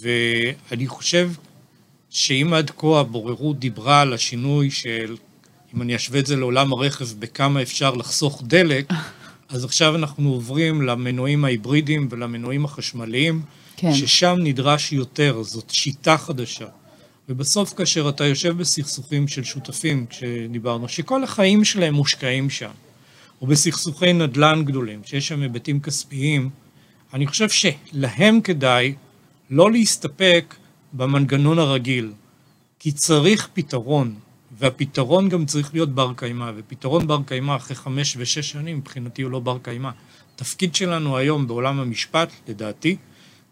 ואני 0.00 0.86
חושב 0.86 1.30
שאם 2.10 2.54
עד 2.54 2.70
כה 2.76 3.00
הבוררות 3.00 3.58
דיברה 3.58 4.00
על 4.00 4.12
השינוי 4.12 4.70
של, 4.70 5.16
אם 5.74 5.82
אני 5.82 5.96
אשווה 5.96 6.20
את 6.20 6.26
זה 6.26 6.36
לעולם 6.36 6.72
הרכב, 6.72 7.06
בכמה 7.18 7.62
אפשר 7.62 7.94
לחסוך 7.94 8.42
דלק, 8.46 8.92
אז 9.48 9.64
עכשיו 9.64 9.96
אנחנו 9.96 10.32
עוברים 10.32 10.82
למנועים 10.82 11.44
ההיברידיים 11.44 12.08
ולמנועים 12.10 12.64
החשמליים, 12.64 13.42
כן. 13.76 13.94
ששם 13.94 14.36
נדרש 14.38 14.92
יותר, 14.92 15.42
זאת 15.42 15.70
שיטה 15.70 16.18
חדשה. 16.18 16.66
ובסוף, 17.28 17.74
כאשר 17.74 18.08
אתה 18.08 18.24
יושב 18.24 18.56
בסכסוכים 18.58 19.28
של 19.28 19.44
שותפים, 19.44 20.06
כשדיברנו, 20.06 20.88
שכל 20.88 21.24
החיים 21.24 21.64
שלהם 21.64 21.94
מושקעים 21.94 22.50
שם, 22.50 22.70
או 23.40 23.46
בסכסוכי 23.46 24.12
נדל"ן 24.12 24.64
גדולים, 24.64 25.00
שיש 25.04 25.28
שם 25.28 25.42
היבטים 25.42 25.80
כספיים, 25.80 26.50
אני 27.14 27.26
חושב 27.26 27.48
שלהם 27.48 28.40
כדאי 28.40 28.94
לא 29.50 29.72
להסתפק 29.72 30.54
במנגנון 30.92 31.58
הרגיל, 31.58 32.12
כי 32.78 32.92
צריך 32.92 33.48
פתרון, 33.54 34.14
והפתרון 34.58 35.28
גם 35.28 35.46
צריך 35.46 35.74
להיות 35.74 35.94
בר 35.94 36.12
קיימא, 36.16 36.52
ופתרון 36.56 37.06
בר 37.06 37.18
קיימא 37.26 37.56
אחרי 37.56 37.76
חמש 37.76 38.16
ושש 38.18 38.50
שנים, 38.50 38.76
מבחינתי 38.76 39.22
הוא 39.22 39.30
לא 39.30 39.38
בר 39.38 39.58
קיימא. 39.62 39.90
התפקיד 40.34 40.74
שלנו 40.74 41.16
היום 41.16 41.46
בעולם 41.46 41.80
המשפט, 41.80 42.32
לדעתי, 42.48 42.96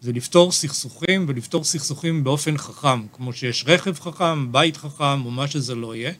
זה 0.02 0.12
לפתור 0.12 0.52
סכסוכים, 0.52 1.24
ולפתור 1.28 1.64
סכסוכים 1.64 2.24
באופן 2.24 2.58
חכם, 2.58 3.06
כמו 3.12 3.32
שיש 3.32 3.64
רכב 3.66 4.00
חכם, 4.00 4.52
בית 4.52 4.76
חכם, 4.76 5.24
או 5.24 5.30
מה 5.30 5.48
שזה 5.48 5.74
לא 5.74 5.94
יהיה. 5.94 6.12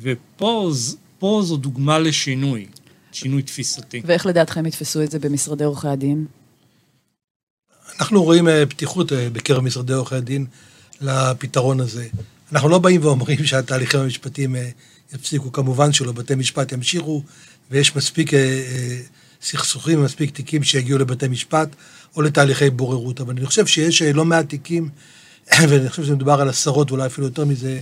ופה 0.00 0.70
זו 1.42 1.56
דוגמה 1.56 1.98
לשינוי. 1.98 2.66
שינוי 3.12 3.42
תפיסתי. 3.42 4.02
ואיך 4.04 4.26
לדעתכם 4.26 4.66
יתפסו 4.66 5.02
את 5.02 5.10
זה 5.10 5.18
במשרדי 5.18 5.64
עורכי 5.64 5.88
הדין? 5.88 6.26
אנחנו 8.00 8.22
רואים 8.22 8.48
אה, 8.48 8.66
פתיחות 8.66 9.12
אה, 9.12 9.30
בקרב 9.30 9.62
משרדי 9.62 9.92
עורכי 9.92 10.14
הדין 10.14 10.46
לפתרון 11.00 11.80
הזה. 11.80 12.06
אנחנו 12.52 12.68
לא 12.68 12.78
באים 12.78 13.04
ואומרים 13.04 13.44
שהתהליכים 13.46 14.00
המשפטיים 14.00 14.56
אה, 14.56 14.68
יפסיקו, 15.14 15.52
כמובן 15.52 15.92
שלא, 15.92 16.12
בתי 16.12 16.34
משפט 16.34 16.72
ימשיכו, 16.72 17.22
ויש 17.70 17.96
מספיק 17.96 18.30
סכסוכים, 19.44 20.02
מספיק 20.02 20.30
תיקים 20.30 20.62
שיגיעו 20.62 20.98
לבתי 20.98 21.28
משפט 21.28 21.68
או 22.16 22.22
לתהליכי 22.22 22.70
בוררות. 22.70 23.20
אבל 23.20 23.30
אני 23.30 23.46
חושב 23.46 23.66
שיש 23.66 24.02
לא 24.02 24.24
מעט 24.24 24.48
תיקים, 24.48 24.88
ואני 25.68 25.90
חושב 25.90 26.04
שמדובר 26.04 26.40
על 26.40 26.48
עשרות, 26.48 26.90
ואולי 26.90 27.06
אפילו 27.06 27.26
יותר 27.26 27.44
מזה, 27.44 27.80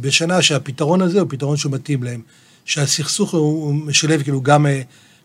בשנה, 0.00 0.42
שהפתרון 0.42 1.02
הזה 1.02 1.20
הוא 1.20 1.28
פתרון 1.30 1.56
שהוא 1.56 1.72
מתאים 1.72 2.02
להם. 2.02 2.22
שהסכסוך 2.64 3.34
הוא 3.34 3.74
משלב 3.74 4.22
כאילו 4.22 4.40
גם 4.40 4.66
אה, 4.66 4.82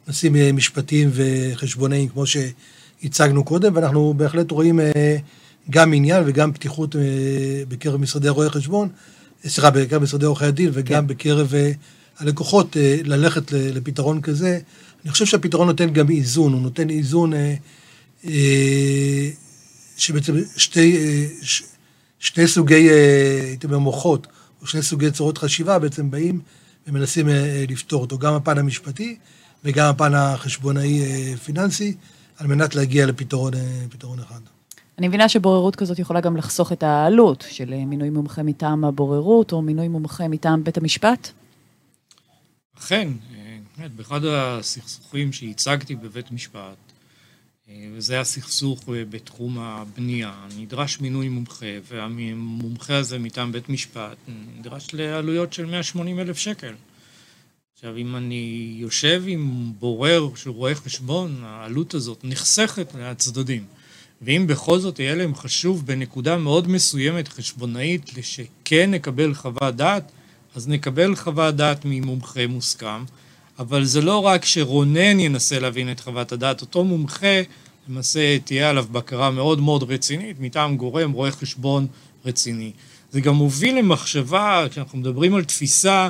נושאים 0.08 0.36
אה, 0.36 0.52
משפטיים 0.52 1.10
וחשבונאיים, 1.14 2.10
כמו 2.10 2.24
שהצגנו 2.26 3.44
קודם, 3.44 3.76
ואנחנו 3.76 4.14
בהחלט 4.18 4.52
רואים 4.52 4.80
אה, 4.80 5.18
גם 5.70 5.94
עניין 5.94 6.24
וגם 6.26 6.54
פתיחות 6.54 6.96
בקרב 7.68 8.02
משרדי 8.02 8.30
רואי 8.30 8.50
חשבון, 8.50 8.90
סליחה, 9.48 9.70
בקרב 9.70 10.04
משרדי 10.04 10.26
עורכי 10.26 10.46
הדין 10.46 10.70
וגם 10.74 11.02
כן. 11.02 11.08
בקרב 11.08 11.54
הלקוחות 12.20 12.78
ללכת 13.04 13.52
לפתרון 13.52 14.22
כזה. 14.22 14.60
אני 15.04 15.12
חושב 15.12 15.26
שהפתרון 15.26 15.68
נותן 15.68 15.90
גם 15.94 16.10
איזון, 16.10 16.54
הוא 16.54 16.62
נותן 16.62 16.90
איזון 16.90 17.34
שבעצם 19.98 20.34
שתי, 20.58 20.98
שני 22.20 22.48
סוגי, 22.48 22.90
הייתי 23.50 23.68
אומר, 23.68 23.78
מוחות, 23.78 24.28
או 24.62 24.68
שני 24.68 24.82
סוגי 24.82 25.12
צורות 25.12 25.38
חשיבה 25.38 25.80
בעצם 25.80 26.12
באים 26.12 26.42
ומנסים 26.88 27.30
אה, 27.30 27.66
לפתור 27.70 28.02
אותו, 28.02 28.18
גם 28.18 28.34
הפן 28.34 28.58
המשפטי 28.58 29.18
וגם 29.64 29.90
הפן 29.90 30.14
החשבונאי-פיננסי, 30.14 31.88
אה, 31.88 31.98
על 32.38 32.48
מנת 32.48 32.76
להגיע 32.76 33.06
לפתרון 33.06 33.54
אה, 33.54 34.24
אחד. 34.24 34.40
אני 34.98 35.08
מבינה 35.08 35.30
שבוררות 35.30 35.76
כזאת 35.76 36.00
יכולה 36.00 36.22
גם 36.22 36.38
לחסוך 36.38 36.72
את 36.72 36.84
העלות 36.84 37.46
של 37.50 37.86
מינוי 37.86 38.10
מומחה 38.10 38.44
מטעם 38.44 38.86
הבוררות, 38.86 39.52
או 39.52 39.62
מינוי 39.62 39.88
מומחה 39.88 40.28
מטעם 40.28 40.64
בית 40.64 40.78
המשפט? 40.78 41.30
אכן, 42.78 43.10
באמת, 43.78 43.92
באחד 43.92 44.26
הסכסוכים 44.26 45.34
שהצגתי 45.34 45.96
בבית 45.96 46.32
משפט, 46.32 46.78
וזה 47.94 48.20
הסכסוך 48.20 48.84
בתחום 48.88 49.60
הבנייה. 49.60 50.34
נדרש 50.58 51.00
מינוי 51.00 51.30
מומחה, 51.30 51.66
והמומחה 51.88 52.98
הזה 52.98 53.20
מטעם 53.20 53.52
בית 53.52 53.70
משפט 53.70 54.18
נדרש 54.58 54.94
לעלויות 54.94 55.54
של 55.54 55.66
180 55.66 56.20
אלף 56.20 56.38
שקל. 56.38 56.74
עכשיו, 57.74 57.98
אם 57.98 58.16
אני 58.16 58.76
יושב 58.80 59.24
עם 59.28 59.72
בורר 59.80 60.36
של 60.36 60.50
רואה 60.50 60.76
חשבון, 60.76 61.42
העלות 61.44 61.94
הזאת 61.94 62.20
נחסכת 62.24 62.96
מהצדדים. 62.96 63.66
ואם 64.22 64.46
בכל 64.48 64.80
זאת 64.80 65.00
יהיה 65.00 65.16
להם 65.16 65.36
חשוב 65.36 65.86
בנקודה 65.86 66.38
מאוד 66.38 66.68
מסוימת 66.68 67.28
חשבונאית 67.28 68.12
שכן 68.22 68.92
נקבל 68.92 69.34
חוות 69.34 69.76
דעת, 69.76 70.12
אז 70.56 70.68
נקבל 70.68 71.16
חוות 71.16 71.56
דעת 71.56 71.82
ממומחה 71.86 72.48
מוסכם. 72.48 73.04
אבל 73.60 73.86
זה 73.86 74.02
לא 74.02 74.26
רק 74.26 74.46
שרונן 74.46 75.20
ינסה 75.20 75.60
להבין 75.60 75.92
את 75.92 76.00
חוות 76.00 76.32
הדעת, 76.32 76.62
אותו 76.62 76.84
מומחה, 76.84 77.42
למעשה 77.90 78.40
תהיה 78.40 78.70
עליו 78.70 78.86
בקרה 78.92 79.32
מאוד 79.32 79.62
מאוד 79.62 79.92
רצינית 79.92 80.40
מטעם 80.40 80.78
גורם 80.78 81.12
רואה 81.12 81.32
חשבון 81.32 81.88
רציני. 82.26 82.72
זה 83.12 83.22
גם 83.22 83.36
מוביל 83.36 83.78
למחשבה, 83.78 84.66
כשאנחנו 84.72 84.98
מדברים 84.98 85.36
על 85.36 85.44
תפיסה, 85.44 86.10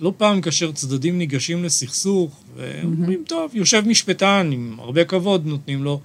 לא 0.00 0.12
פעם 0.16 0.40
כאשר 0.40 0.72
צדדים 0.72 1.18
ניגשים 1.18 1.64
לסכסוך, 1.64 2.40
ואומרים, 2.56 3.24
טוב, 3.26 3.50
יושב 3.54 3.82
משפטן, 3.86 4.50
עם 4.52 4.76
הרבה 4.78 5.04
כבוד 5.04 5.46
נותנים 5.46 5.84
לו, 5.84 6.00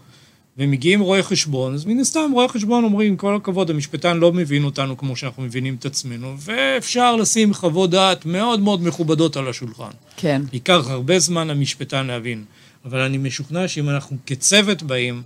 ומגיעים 0.57 0.99
רואי 0.99 1.23
חשבון, 1.23 1.73
אז 1.73 1.85
מן 1.85 1.99
הסתם 1.99 2.29
רואי 2.33 2.47
חשבון 2.47 2.83
אומרים, 2.83 3.17
כל 3.17 3.35
הכבוד, 3.35 3.69
המשפטן 3.69 4.17
לא 4.17 4.31
מבין 4.31 4.63
אותנו 4.63 4.97
כמו 4.97 5.15
שאנחנו 5.15 5.43
מבינים 5.43 5.75
את 5.79 5.85
עצמנו, 5.85 6.35
ואפשר 6.39 7.15
לשים 7.15 7.53
חוות 7.53 7.89
דעת 7.89 8.25
מאוד 8.25 8.59
מאוד 8.59 8.83
מכובדות 8.83 9.37
על 9.37 9.47
השולחן. 9.47 9.91
כן. 10.17 10.41
ייקח 10.53 10.85
הרבה 10.89 11.19
זמן 11.19 11.47
למשפטן 11.47 12.07
להבין, 12.07 12.43
אבל 12.85 12.99
אני 12.99 13.17
משוכנע 13.17 13.67
שאם 13.67 13.89
אנחנו 13.89 14.17
כצוות 14.25 14.83
באים, 14.83 15.21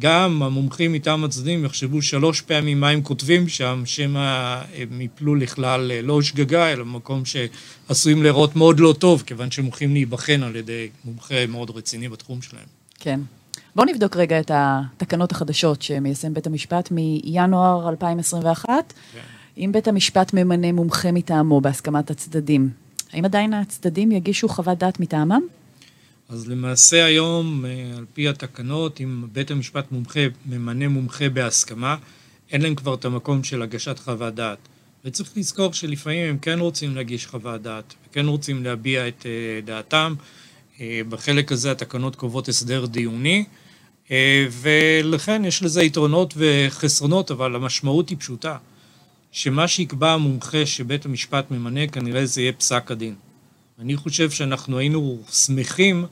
גם 0.00 0.42
המומחים 0.42 0.92
מטעם 0.92 1.24
הצדדים 1.24 1.64
יחשבו 1.64 2.02
שלוש 2.02 2.40
פעמים 2.40 2.80
מה 2.80 2.88
הם 2.88 3.02
כותבים 3.02 3.48
שם, 3.48 3.82
שמא 3.84 4.58
הם 4.76 5.00
יפלו 5.00 5.34
לכלל 5.34 5.92
אה, 5.92 6.02
לא 6.02 6.22
שגגה, 6.22 6.72
אלא 6.72 6.84
מקום 6.84 7.22
שעשויים 7.24 8.22
להיראות 8.22 8.56
מאוד 8.56 8.80
לא 8.80 8.94
טוב, 8.98 9.22
כיוון 9.26 9.50
שהם 9.50 9.64
הולכים 9.64 9.92
להיבחן 9.92 10.42
על 10.42 10.56
ידי 10.56 10.88
מומחה 11.04 11.46
מאוד 11.48 11.70
רציני 11.70 12.08
בתחום 12.08 12.42
שלהם. 12.42 12.66
כן. 13.00 13.20
בואו 13.76 13.86
נבדוק 13.86 14.16
רגע 14.16 14.40
את 14.40 14.50
התקנות 14.54 15.32
החדשות 15.32 15.82
שמיישם 15.82 16.34
בית 16.34 16.46
המשפט 16.46 16.90
מינואר 16.90 17.88
2021. 17.88 18.92
כן. 19.12 19.18
אם 19.56 19.70
בית 19.72 19.88
המשפט 19.88 20.34
ממנה 20.34 20.72
מומחה 20.72 21.12
מטעמו 21.12 21.60
בהסכמת 21.60 22.10
הצדדים, 22.10 22.70
האם 23.12 23.24
עדיין 23.24 23.54
הצדדים 23.54 24.12
יגישו 24.12 24.48
חוות 24.48 24.78
דעת 24.78 25.00
מטעמם? 25.00 25.40
אז 26.28 26.48
למעשה 26.48 27.04
היום, 27.04 27.64
אה, 27.64 27.98
על 27.98 28.04
פי 28.14 28.28
התקנות, 28.28 29.00
אם 29.00 29.24
בית 29.32 29.50
המשפט 29.50 29.92
מומחה 29.92 30.20
ממנה 30.46 30.88
מומחה 30.88 31.28
בהסכמה, 31.28 31.96
אין 32.50 32.60
להם 32.60 32.74
כבר 32.74 32.94
את 32.94 33.04
המקום 33.04 33.44
של 33.44 33.62
הגשת 33.62 33.98
חוות 33.98 34.34
דעת. 34.34 34.58
וצריך 35.04 35.30
לזכור 35.36 35.72
שלפעמים 35.72 36.30
הם 36.30 36.38
כן 36.38 36.58
רוצים 36.58 36.96
להגיש 36.96 37.26
חוות 37.26 37.62
דעת, 37.62 37.94
וכן 38.10 38.26
רוצים 38.26 38.64
להביע 38.64 39.08
את 39.08 39.26
אה, 39.26 39.60
דעתם. 39.64 40.14
אה, 40.80 41.00
בחלק 41.08 41.52
הזה 41.52 41.70
התקנות 41.70 42.16
קובעות 42.16 42.48
הסדר 42.48 42.86
דיוני, 42.86 43.44
ולכן 44.50 45.44
יש 45.44 45.62
לזה 45.62 45.82
יתרונות 45.82 46.34
וחסרונות, 46.36 47.30
אבל 47.30 47.56
המשמעות 47.56 48.08
היא 48.08 48.18
פשוטה, 48.18 48.56
שמה 49.32 49.68
שיקבע 49.68 50.12
המומחה 50.12 50.66
שבית 50.66 51.04
המשפט 51.04 51.50
ממנה, 51.50 51.86
כנראה 51.86 52.26
זה 52.26 52.40
יהיה 52.40 52.52
פסק 52.52 52.90
הדין. 52.90 53.14
אני 53.78 53.96
חושב 53.96 54.30
שאנחנו 54.30 54.78
היינו 54.78 55.18
שמחים 55.32 56.06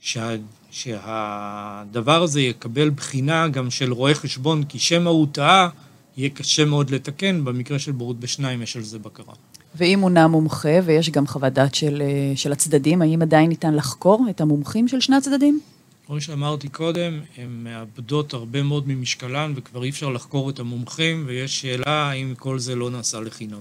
שה, 0.00 0.30
שהדבר 0.70 2.22
הזה 2.22 2.40
יקבל 2.40 2.90
בחינה 2.90 3.48
גם 3.48 3.70
של 3.70 3.92
רואה 3.92 4.14
חשבון, 4.14 4.64
כי 4.64 4.78
שמא 4.78 5.08
הוא 5.08 5.26
טעה, 5.32 5.68
יהיה 6.16 6.30
קשה 6.30 6.64
מאוד 6.64 6.90
לתקן, 6.90 7.44
במקרה 7.44 7.78
של 7.78 7.92
בורות 7.92 8.20
בשניים 8.20 8.62
יש 8.62 8.76
על 8.76 8.82
זה 8.82 8.98
בקרה. 8.98 9.34
ואם 9.74 9.98
מונה 10.00 10.28
מומחה, 10.28 10.78
ויש 10.84 11.10
גם 11.10 11.26
חוות 11.26 11.52
דעת 11.52 11.74
של, 11.74 12.02
של 12.34 12.52
הצדדים, 12.52 13.02
האם 13.02 13.22
עדיין 13.22 13.48
ניתן 13.48 13.74
לחקור 13.74 14.26
את 14.30 14.40
המומחים 14.40 14.88
של 14.88 15.00
שני 15.00 15.16
הצדדים? 15.16 15.60
כמו 16.08 16.20
שאמרתי 16.20 16.68
קודם, 16.68 17.20
הן 17.36 17.48
מאבדות 17.64 18.32
הרבה 18.34 18.62
מאוד 18.62 18.88
ממשקלן, 18.88 19.52
וכבר 19.56 19.84
אי 19.84 19.90
אפשר 19.90 20.08
לחקור 20.08 20.50
את 20.50 20.58
המומחים, 20.58 21.24
ויש 21.26 21.60
שאלה 21.60 22.10
האם 22.10 22.34
כל 22.38 22.58
זה 22.58 22.74
לא 22.74 22.90
נעשה 22.90 23.20
לחינם. 23.20 23.60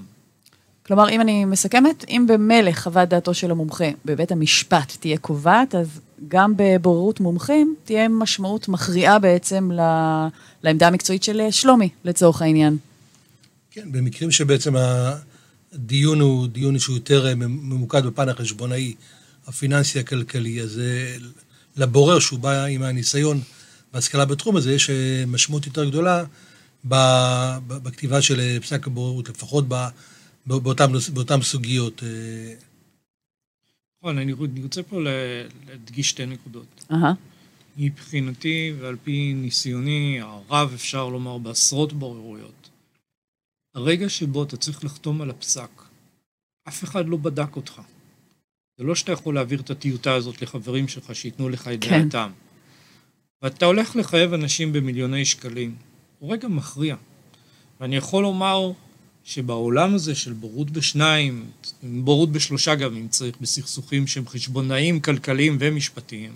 כלומר, 0.85 1.09
אם 1.09 1.21
אני 1.21 1.45
מסכמת, 1.45 2.05
אם 2.09 2.25
במילא 2.29 2.71
חוות 2.71 3.09
דעתו 3.09 3.33
של 3.33 3.51
המומחה 3.51 3.85
בבית 4.05 4.31
המשפט 4.31 4.97
תהיה 4.99 5.17
קובעת, 5.17 5.75
אז 5.75 5.99
גם 6.27 6.53
בבוררות 6.57 7.19
מומחים 7.19 7.75
תהיה 7.83 8.09
משמעות 8.09 8.67
מכריעה 8.67 9.19
בעצם 9.19 9.71
לעמדה 10.63 10.87
המקצועית 10.87 11.23
של 11.23 11.41
שלומי, 11.51 11.89
לצורך 12.03 12.41
העניין. 12.41 12.77
כן, 13.71 13.91
במקרים 13.91 14.31
שבעצם 14.31 14.73
הדיון 15.73 16.21
הוא 16.21 16.47
דיון 16.47 16.79
שהוא 16.79 16.95
יותר 16.95 17.35
ממוקד 17.35 18.05
בפן 18.05 18.29
החשבונאי, 18.29 18.93
הפיננסי 19.47 19.99
הכלכלי, 19.99 20.61
אז 20.61 20.81
לבורר 21.77 22.19
שהוא 22.19 22.39
בא 22.39 22.65
עם 22.65 22.83
הניסיון 22.83 23.41
והשכלה 23.93 24.25
בתחום 24.25 24.55
הזה, 24.55 24.73
יש 24.73 24.89
אה, 24.89 25.23
משמעות 25.27 25.65
יותר 25.65 25.89
גדולה 25.89 26.23
בכתיבה 27.67 28.21
של 28.21 28.39
אה, 28.39 28.57
פסק 28.61 28.87
הבוררות, 28.87 29.29
לפחות 29.29 29.65
באותן, 30.45 30.85
באותן 31.13 31.41
סוגיות. 31.41 32.03
אה. 32.03 32.53
נכון, 34.01 34.17
אני 34.17 34.33
רוצה 34.33 34.83
פה 34.83 34.99
להדגיש 35.01 36.09
שתי 36.09 36.25
נקודות. 36.25 36.85
Uh-huh. 36.91 36.95
מבחינתי 37.77 38.73
ועל 38.79 38.95
פי 39.03 39.33
ניסיוני 39.33 40.19
הרב, 40.21 40.71
אפשר 40.73 41.09
לומר, 41.09 41.37
בעשרות 41.37 41.93
בוררויות, 41.93 42.69
הרגע 43.75 44.09
שבו 44.09 44.43
אתה 44.43 44.57
צריך 44.57 44.85
לחתום 44.85 45.21
על 45.21 45.29
הפסק, 45.29 45.69
אף 46.67 46.83
אחד 46.83 47.07
לא 47.07 47.17
בדק 47.17 47.55
אותך. 47.55 47.81
זה 48.77 48.83
לא 48.83 48.95
שאתה 48.95 49.11
יכול 49.11 49.35
להעביר 49.35 49.59
את 49.59 49.69
הטיוטה 49.69 50.13
הזאת 50.13 50.41
לחברים 50.41 50.87
שלך 50.87 51.15
שייתנו 51.15 51.49
לך 51.49 51.67
את 51.67 51.83
כן. 51.83 52.03
דעתם. 52.03 52.29
ואתה 53.41 53.65
הולך 53.65 53.95
לחייב 53.95 54.33
אנשים 54.33 54.73
במיליוני 54.73 55.25
שקלים, 55.25 55.75
הוא 56.19 56.33
רגע 56.33 56.47
מכריע. 56.47 56.95
ואני 57.81 57.95
יכול 57.95 58.23
לומר 58.23 58.71
שבעולם 59.23 59.93
הזה 59.93 60.15
של 60.15 60.33
בורות 60.33 60.71
בשניים, 60.71 61.45
בורות 61.83 62.31
בשלושה 62.31 62.75
גם 62.75 62.95
אם 62.95 63.07
צריך, 63.07 63.35
בסכסוכים 63.41 64.07
שהם 64.07 64.27
חשבונאיים, 64.27 64.99
כלכליים 64.99 65.57
ומשפטיים, 65.59 66.35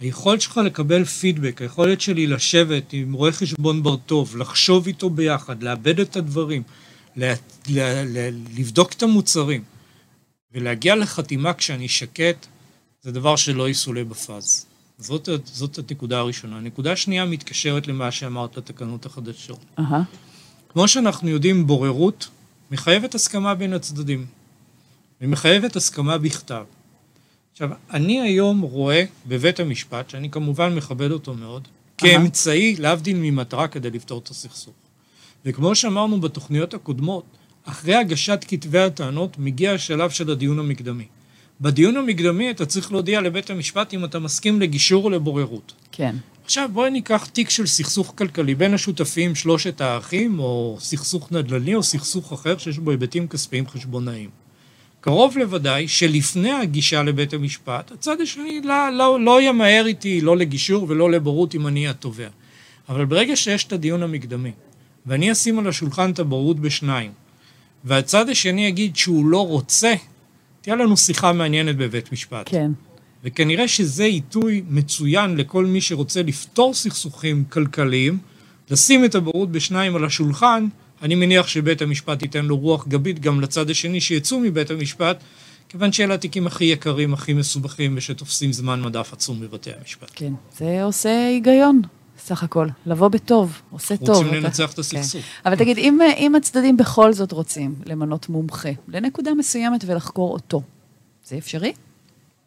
היכולת 0.00 0.40
שלך 0.40 0.56
לקבל 0.56 1.04
פידבק, 1.04 1.62
היכולת 1.62 2.00
שלי 2.00 2.26
לשבת 2.26 2.92
עם 2.92 3.12
רואה 3.12 3.32
חשבון 3.32 3.82
בר 3.82 3.96
טוב, 3.96 4.36
לחשוב 4.36 4.86
איתו 4.86 5.10
ביחד, 5.10 5.62
לאבד 5.62 6.00
את 6.00 6.16
הדברים, 6.16 6.62
לה, 7.16 7.34
לה, 7.68 8.04
לה, 8.04 8.30
לבדוק 8.56 8.92
את 8.92 9.02
המוצרים 9.02 9.62
ולהגיע 10.52 10.96
לחתימה 10.96 11.54
כשאני 11.54 11.88
שקט, 11.88 12.46
זה 13.02 13.12
דבר 13.12 13.36
שלא 13.36 13.68
יסולא 13.68 14.04
בפאז. 14.04 14.66
זאת, 14.98 15.28
זאת 15.44 15.78
הנקודה 15.78 16.18
הראשונה. 16.18 16.56
הנקודה 16.56 16.92
השנייה 16.92 17.24
מתקשרת 17.24 17.86
למה 17.86 18.10
שאמרת 18.10 18.56
לתקנות 18.56 19.06
החדשות. 19.06 19.60
Uh-huh. 19.78 19.82
כמו 20.68 20.88
שאנחנו 20.88 21.28
יודעים, 21.28 21.66
בוררות 21.66 22.28
מחייבת 22.70 23.14
הסכמה 23.14 23.54
בין 23.54 23.72
הצדדים, 23.72 24.26
ומחייבת 25.20 25.76
הסכמה 25.76 26.18
בכתב. 26.18 26.64
עכשיו, 27.52 27.70
אני 27.90 28.20
היום 28.20 28.60
רואה 28.60 29.04
בבית 29.26 29.60
המשפט, 29.60 30.10
שאני 30.10 30.30
כמובן 30.30 30.74
מכבד 30.74 31.10
אותו 31.10 31.34
מאוד, 31.34 31.68
כאמצעי, 31.98 32.76
להבדיל 32.76 33.16
ממטרה, 33.16 33.68
כדי 33.68 33.90
לפתור 33.90 34.18
את 34.18 34.28
הסכסוך. 34.28 34.74
וכמו 35.44 35.74
שאמרנו 35.74 36.20
בתוכניות 36.20 36.74
הקודמות, 36.74 37.24
אחרי 37.64 37.94
הגשת 37.94 38.44
כתבי 38.48 38.78
הטענות 38.78 39.38
מגיע 39.38 39.72
השלב 39.72 40.10
של 40.10 40.30
הדיון 40.30 40.58
המקדמי. 40.58 41.04
בדיון 41.60 41.96
המקדמי 41.96 42.50
אתה 42.50 42.66
צריך 42.66 42.92
להודיע 42.92 43.20
לבית 43.20 43.50
המשפט 43.50 43.94
אם 43.94 44.04
אתה 44.04 44.18
מסכים 44.18 44.60
לגישור 44.60 45.04
או 45.04 45.10
לבוררות. 45.10 45.72
כן. 45.92 46.16
עכשיו 46.44 46.68
בואי 46.72 46.90
ניקח 46.90 47.26
תיק 47.26 47.50
של 47.50 47.66
סכסוך 47.66 48.14
כלכלי 48.16 48.54
בין 48.54 48.74
השותפים 48.74 49.34
שלושת 49.34 49.80
האחים, 49.80 50.38
או 50.38 50.76
סכסוך 50.80 51.32
נדל"ני 51.32 51.74
או 51.74 51.82
סכסוך 51.82 52.32
אחר 52.32 52.58
שיש 52.58 52.78
בו 52.78 52.90
היבטים 52.90 53.28
כספיים 53.28 53.66
חשבונאיים. 53.66 54.30
קרוב 55.00 55.38
לוודאי 55.38 55.88
שלפני 55.88 56.52
הגישה 56.52 57.02
לבית 57.02 57.34
המשפט, 57.34 57.92
הצד 57.92 58.20
השני 58.20 58.60
לא, 58.64 58.90
לא, 58.92 59.20
לא 59.20 59.42
ימהר 59.42 59.86
איתי 59.86 60.20
לא 60.20 60.36
לגישור 60.36 60.86
ולא 60.88 61.10
לבורות 61.10 61.54
אם 61.54 61.66
אני 61.66 61.88
התובע. 61.88 62.28
אבל 62.88 63.04
ברגע 63.04 63.36
שיש 63.36 63.64
את 63.64 63.72
הדיון 63.72 64.02
המקדמי, 64.02 64.52
ואני 65.06 65.32
אשים 65.32 65.58
על 65.58 65.68
השולחן 65.68 66.10
את 66.10 66.18
הבורות 66.18 66.60
בשניים, 66.60 67.10
והצד 67.88 68.28
השני 68.28 68.66
יגיד 68.66 68.96
שהוא 68.96 69.26
לא 69.26 69.46
רוצה, 69.46 69.94
תהיה 70.60 70.76
לנו 70.76 70.96
שיחה 70.96 71.32
מעניינת 71.32 71.76
בבית 71.76 72.12
משפט. 72.12 72.48
כן. 72.48 72.70
וכנראה 73.24 73.68
שזה 73.68 74.04
עיתוי 74.04 74.62
מצוין 74.68 75.36
לכל 75.36 75.66
מי 75.66 75.80
שרוצה 75.80 76.22
לפתור 76.22 76.74
סכסוכים 76.74 77.44
כלכליים, 77.44 78.18
לשים 78.70 79.04
את 79.04 79.14
הבורות 79.14 79.52
בשניים 79.52 79.96
על 79.96 80.04
השולחן, 80.04 80.66
אני 81.02 81.14
מניח 81.14 81.46
שבית 81.48 81.82
המשפט 81.82 82.22
ייתן 82.22 82.44
לו 82.44 82.56
רוח 82.56 82.88
גבית 82.88 83.20
גם 83.20 83.40
לצד 83.40 83.70
השני 83.70 84.00
שיצאו 84.00 84.40
מבית 84.40 84.70
המשפט, 84.70 85.22
כיוון 85.68 85.92
שאלה 85.92 86.14
התיקים 86.14 86.46
הכי 86.46 86.64
יקרים, 86.64 87.14
הכי 87.14 87.32
מסובכים, 87.32 87.94
ושתופסים 87.96 88.52
זמן 88.52 88.82
מדף 88.82 89.12
עצום 89.12 89.40
בבתי 89.40 89.70
המשפט. 89.80 90.10
כן, 90.14 90.32
זה 90.58 90.82
עושה 90.82 91.26
היגיון, 91.28 91.82
סך 92.18 92.42
הכל. 92.42 92.68
לבוא 92.86 93.08
בטוב, 93.08 93.62
עושה 93.70 93.94
רוצים 93.94 94.06
טוב. 94.06 94.26
רוצים 94.26 94.42
לנצח 94.42 94.64
אתה... 94.64 94.72
את 94.72 94.78
הסכסוך. 94.78 95.22
כן. 95.22 95.48
אבל 95.48 95.56
תגיד, 95.56 95.78
אם, 95.78 95.98
אם 96.16 96.34
הצדדים 96.34 96.76
בכל 96.76 97.12
זאת 97.12 97.32
רוצים 97.32 97.74
למנות 97.86 98.28
מומחה 98.28 98.68
לנקודה 98.88 99.34
מסוימת 99.34 99.84
ולחקור 99.86 100.32
אותו, 100.32 100.62
זה 101.26 101.38
אפשרי? 101.38 101.72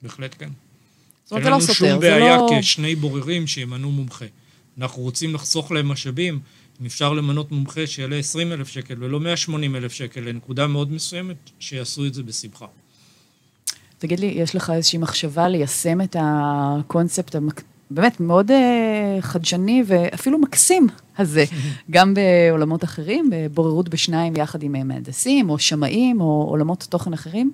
בהחלט 0.02 0.36
כן. 0.40 0.50
זאת 1.24 1.32
אומרת, 1.32 1.44
זה 1.44 1.50
לא 1.50 1.60
סותר, 1.60 2.00
זה 2.00 2.10
לא... 2.10 2.16
אין 2.16 2.24
לנו 2.24 2.38
שום 2.40 2.50
בעיה 2.50 2.62
כשני 2.62 2.96
בוררים 2.96 3.48
שימנו 3.48 3.92
מומחה. 3.92 4.26
אנחנו 4.78 5.02
רוצים 5.02 5.34
לחסוך 5.34 5.72
להם 5.72 5.88
משאבים, 5.88 6.40
אם 6.82 6.86
אפשר 6.86 7.14
למנות 7.14 7.52
מומחה 7.52 7.88
שיעלה 7.88 8.16
20 8.16 8.52
אלף 8.52 8.68
שקל 8.68 8.96
ולא 9.00 9.20
180 9.20 9.76
אלף 9.76 9.92
שקל 9.92 10.22
לנקודה 10.22 10.68
מאוד 10.68 10.92
מסוימת, 10.92 11.50
שיעשו 11.60 12.06
את 12.06 12.14
זה 12.14 12.24
בשמחה. 12.24 12.66
תגיד 13.98 14.20
לי, 14.20 14.26
יש 14.26 14.56
לך 14.56 14.70
איזושהי 14.70 15.00
מחשבה 15.00 15.48
ליישם 15.48 16.02
את 16.02 16.16
הקונספט. 16.20 17.36
באמת 17.94 18.20
מאוד 18.20 18.52
uh, 18.52 19.22
חדשני 19.22 19.84
ואפילו 19.88 20.40
מקסים 20.40 20.88
הזה, 21.18 21.46
גם 21.92 22.14
בעולמות 22.14 22.84
אחרים, 22.84 23.30
בבוררות 23.32 23.90
בשניים 23.90 24.36
יחד 24.36 24.64
עם 24.64 24.72
מהנדסים, 24.88 25.50
או 25.50 25.60
שמאים, 25.60 26.22
או 26.22 26.46
עולמות 26.50 26.88
תוכן 26.90 27.14
אחרים? 27.14 27.54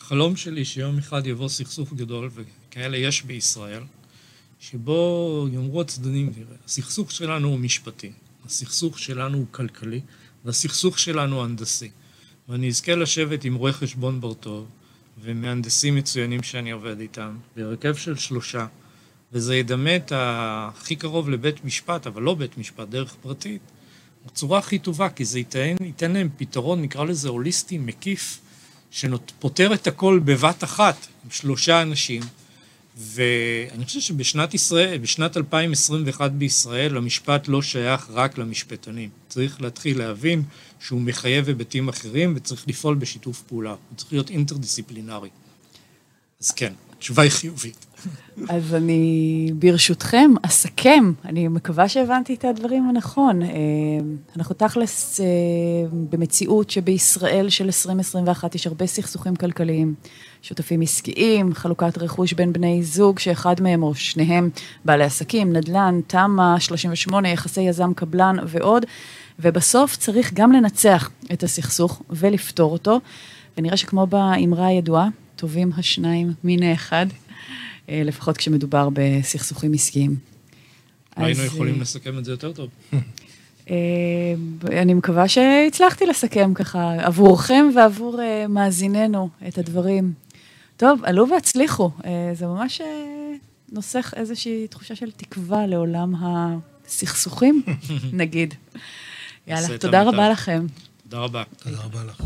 החלום 0.00 0.36
שלי 0.36 0.64
שיום 0.64 0.98
אחד 0.98 1.26
יבוא 1.26 1.48
סכסוך 1.48 1.92
גדול, 1.92 2.30
וכאלה 2.34 2.96
יש 2.96 3.22
בישראל, 3.22 3.82
שבו 4.60 5.46
יאמרו 5.52 5.80
הצדדים, 5.80 6.32
הסכסוך 6.66 7.10
שלנו 7.10 7.48
הוא 7.48 7.58
משפטי, 7.58 8.12
הסכסוך 8.46 8.98
שלנו 8.98 9.38
הוא 9.38 9.46
כלכלי, 9.50 10.00
והסכסוך 10.44 10.98
שלנו 10.98 11.44
הנדסי. 11.44 11.90
ואני 12.48 12.68
אזכה 12.68 12.94
לשבת 12.94 13.44
עם 13.44 13.54
רואה 13.54 13.72
חשבון 13.72 14.20
בר-טוב 14.20 14.66
ומהנדסים 15.22 15.94
מצוינים 15.94 16.42
שאני 16.42 16.70
עובד 16.70 17.00
איתם, 17.00 17.36
בהרכב 17.56 17.94
של 17.94 18.16
שלושה, 18.16 18.66
וזה 19.32 19.56
ידמה 19.56 19.96
את 19.96 20.12
הכי 20.14 20.96
קרוב 20.96 21.30
לבית 21.30 21.64
משפט, 21.64 22.06
אבל 22.06 22.22
לא 22.22 22.34
בית 22.34 22.58
משפט, 22.58 22.88
דרך 22.88 23.14
פרטית, 23.22 23.60
בצורה 24.26 24.58
הכי 24.58 24.78
טובה, 24.78 25.08
כי 25.08 25.24
זה 25.24 25.38
ייתן, 25.38 25.76
ייתן 25.80 26.12
להם 26.12 26.28
פתרון, 26.36 26.82
נקרא 26.82 27.04
לזה 27.04 27.28
הוליסטי, 27.28 27.78
מקיף, 27.78 28.40
שפותר 28.90 29.74
את 29.74 29.86
הכל 29.86 30.20
בבת 30.24 30.64
אחת, 30.64 31.06
עם 31.24 31.30
שלושה 31.30 31.82
אנשים. 31.82 32.22
ואני 32.96 33.84
חושב 33.84 34.00
שבשנת 34.00 34.54
ישראל, 34.54 34.98
בשנת 34.98 35.36
2021 35.36 36.30
בישראל, 36.30 36.96
המשפט 36.96 37.48
לא 37.48 37.62
שייך 37.62 38.10
רק 38.10 38.38
למשפטנים. 38.38 39.10
צריך 39.28 39.60
להתחיל 39.60 39.98
להבין 39.98 40.42
שהוא 40.80 41.00
מחייב 41.00 41.48
היבטים 41.48 41.88
אחרים 41.88 42.32
וצריך 42.36 42.68
לפעול 42.68 42.94
בשיתוף 42.94 43.42
פעולה. 43.42 43.70
הוא 43.70 43.96
צריך 43.96 44.12
להיות 44.12 44.30
אינטרדיסציפלינרי. 44.30 45.28
אז 46.42 46.50
כן, 46.50 46.72
התשובה 46.96 47.22
היא 47.22 47.30
חיובית. 47.30 47.86
אז 48.48 48.74
אני 48.74 49.50
ברשותכם 49.54 50.30
אסכם, 50.42 51.12
אני 51.24 51.48
מקווה 51.48 51.88
שהבנתי 51.88 52.34
את 52.34 52.44
הדברים 52.44 52.88
הנכון. 52.88 53.42
אה, 53.42 53.48
אנחנו 54.36 54.54
תכלס 54.54 55.20
אה, 55.20 55.26
במציאות 56.10 56.70
שבישראל 56.70 57.48
של 57.48 57.64
2021 57.64 58.54
יש 58.54 58.66
הרבה 58.66 58.86
סכסוכים 58.86 59.36
כלכליים, 59.36 59.94
שותפים 60.42 60.80
עסקיים, 60.80 61.54
חלוקת 61.54 61.98
רכוש 61.98 62.32
בין 62.32 62.52
בני 62.52 62.82
זוג, 62.82 63.18
שאחד 63.18 63.60
מהם 63.60 63.82
או 63.82 63.94
שניהם 63.94 64.50
בעלי 64.84 65.04
עסקים, 65.04 65.52
נדל"ן, 65.52 66.00
תמ"א 66.06 66.58
38, 66.58 67.28
יחסי 67.28 67.60
יזם 67.60 67.94
קבלן 67.94 68.36
ועוד, 68.46 68.86
ובסוף 69.38 69.96
צריך 69.96 70.32
גם 70.34 70.52
לנצח 70.52 71.10
את 71.32 71.42
הסכסוך 71.42 72.02
ולפתור 72.10 72.72
אותו, 72.72 73.00
ונראה 73.58 73.76
שכמו 73.76 74.06
באמרה 74.06 74.66
הידועה, 74.66 75.08
טובים 75.42 75.70
השניים 75.76 76.32
מן 76.44 76.62
האחד. 76.62 77.06
אה, 77.88 78.02
לפחות 78.04 78.36
כשמדובר 78.36 78.88
בסכסוכים 78.92 79.72
עסקיים. 79.72 80.16
היינו 81.16 81.42
יכולים 81.42 81.74
אה, 81.74 81.80
לסכם 81.80 82.18
את 82.18 82.24
זה 82.24 82.32
יותר 82.32 82.52
טוב. 82.52 82.70
אה, 83.70 83.76
אני 84.66 84.94
מקווה 84.94 85.28
שהצלחתי 85.28 86.06
לסכם 86.06 86.54
ככה 86.54 86.94
עבורכם 86.94 87.64
ועבור 87.76 88.20
מאזיננו 88.48 89.28
את 89.48 89.58
הדברים. 89.58 90.12
טוב, 90.76 91.04
עלו 91.04 91.28
והצליחו. 91.28 91.90
זה 92.34 92.46
ממש 92.46 92.80
נוסח 93.72 94.14
איזושהי 94.14 94.66
תחושה 94.68 94.96
של 94.96 95.10
תקווה 95.10 95.66
לעולם 95.66 96.14
הסכסוכים, 96.20 97.62
נגיד. 98.12 98.54
יאללה, 99.46 99.78
תודה 99.78 100.02
רבה 100.02 100.28
לכם. 100.28 100.66
תודה 101.02 101.22
רבה. 101.22 101.42
תודה 101.62 101.78
רבה 101.78 102.04
לך. 102.04 102.22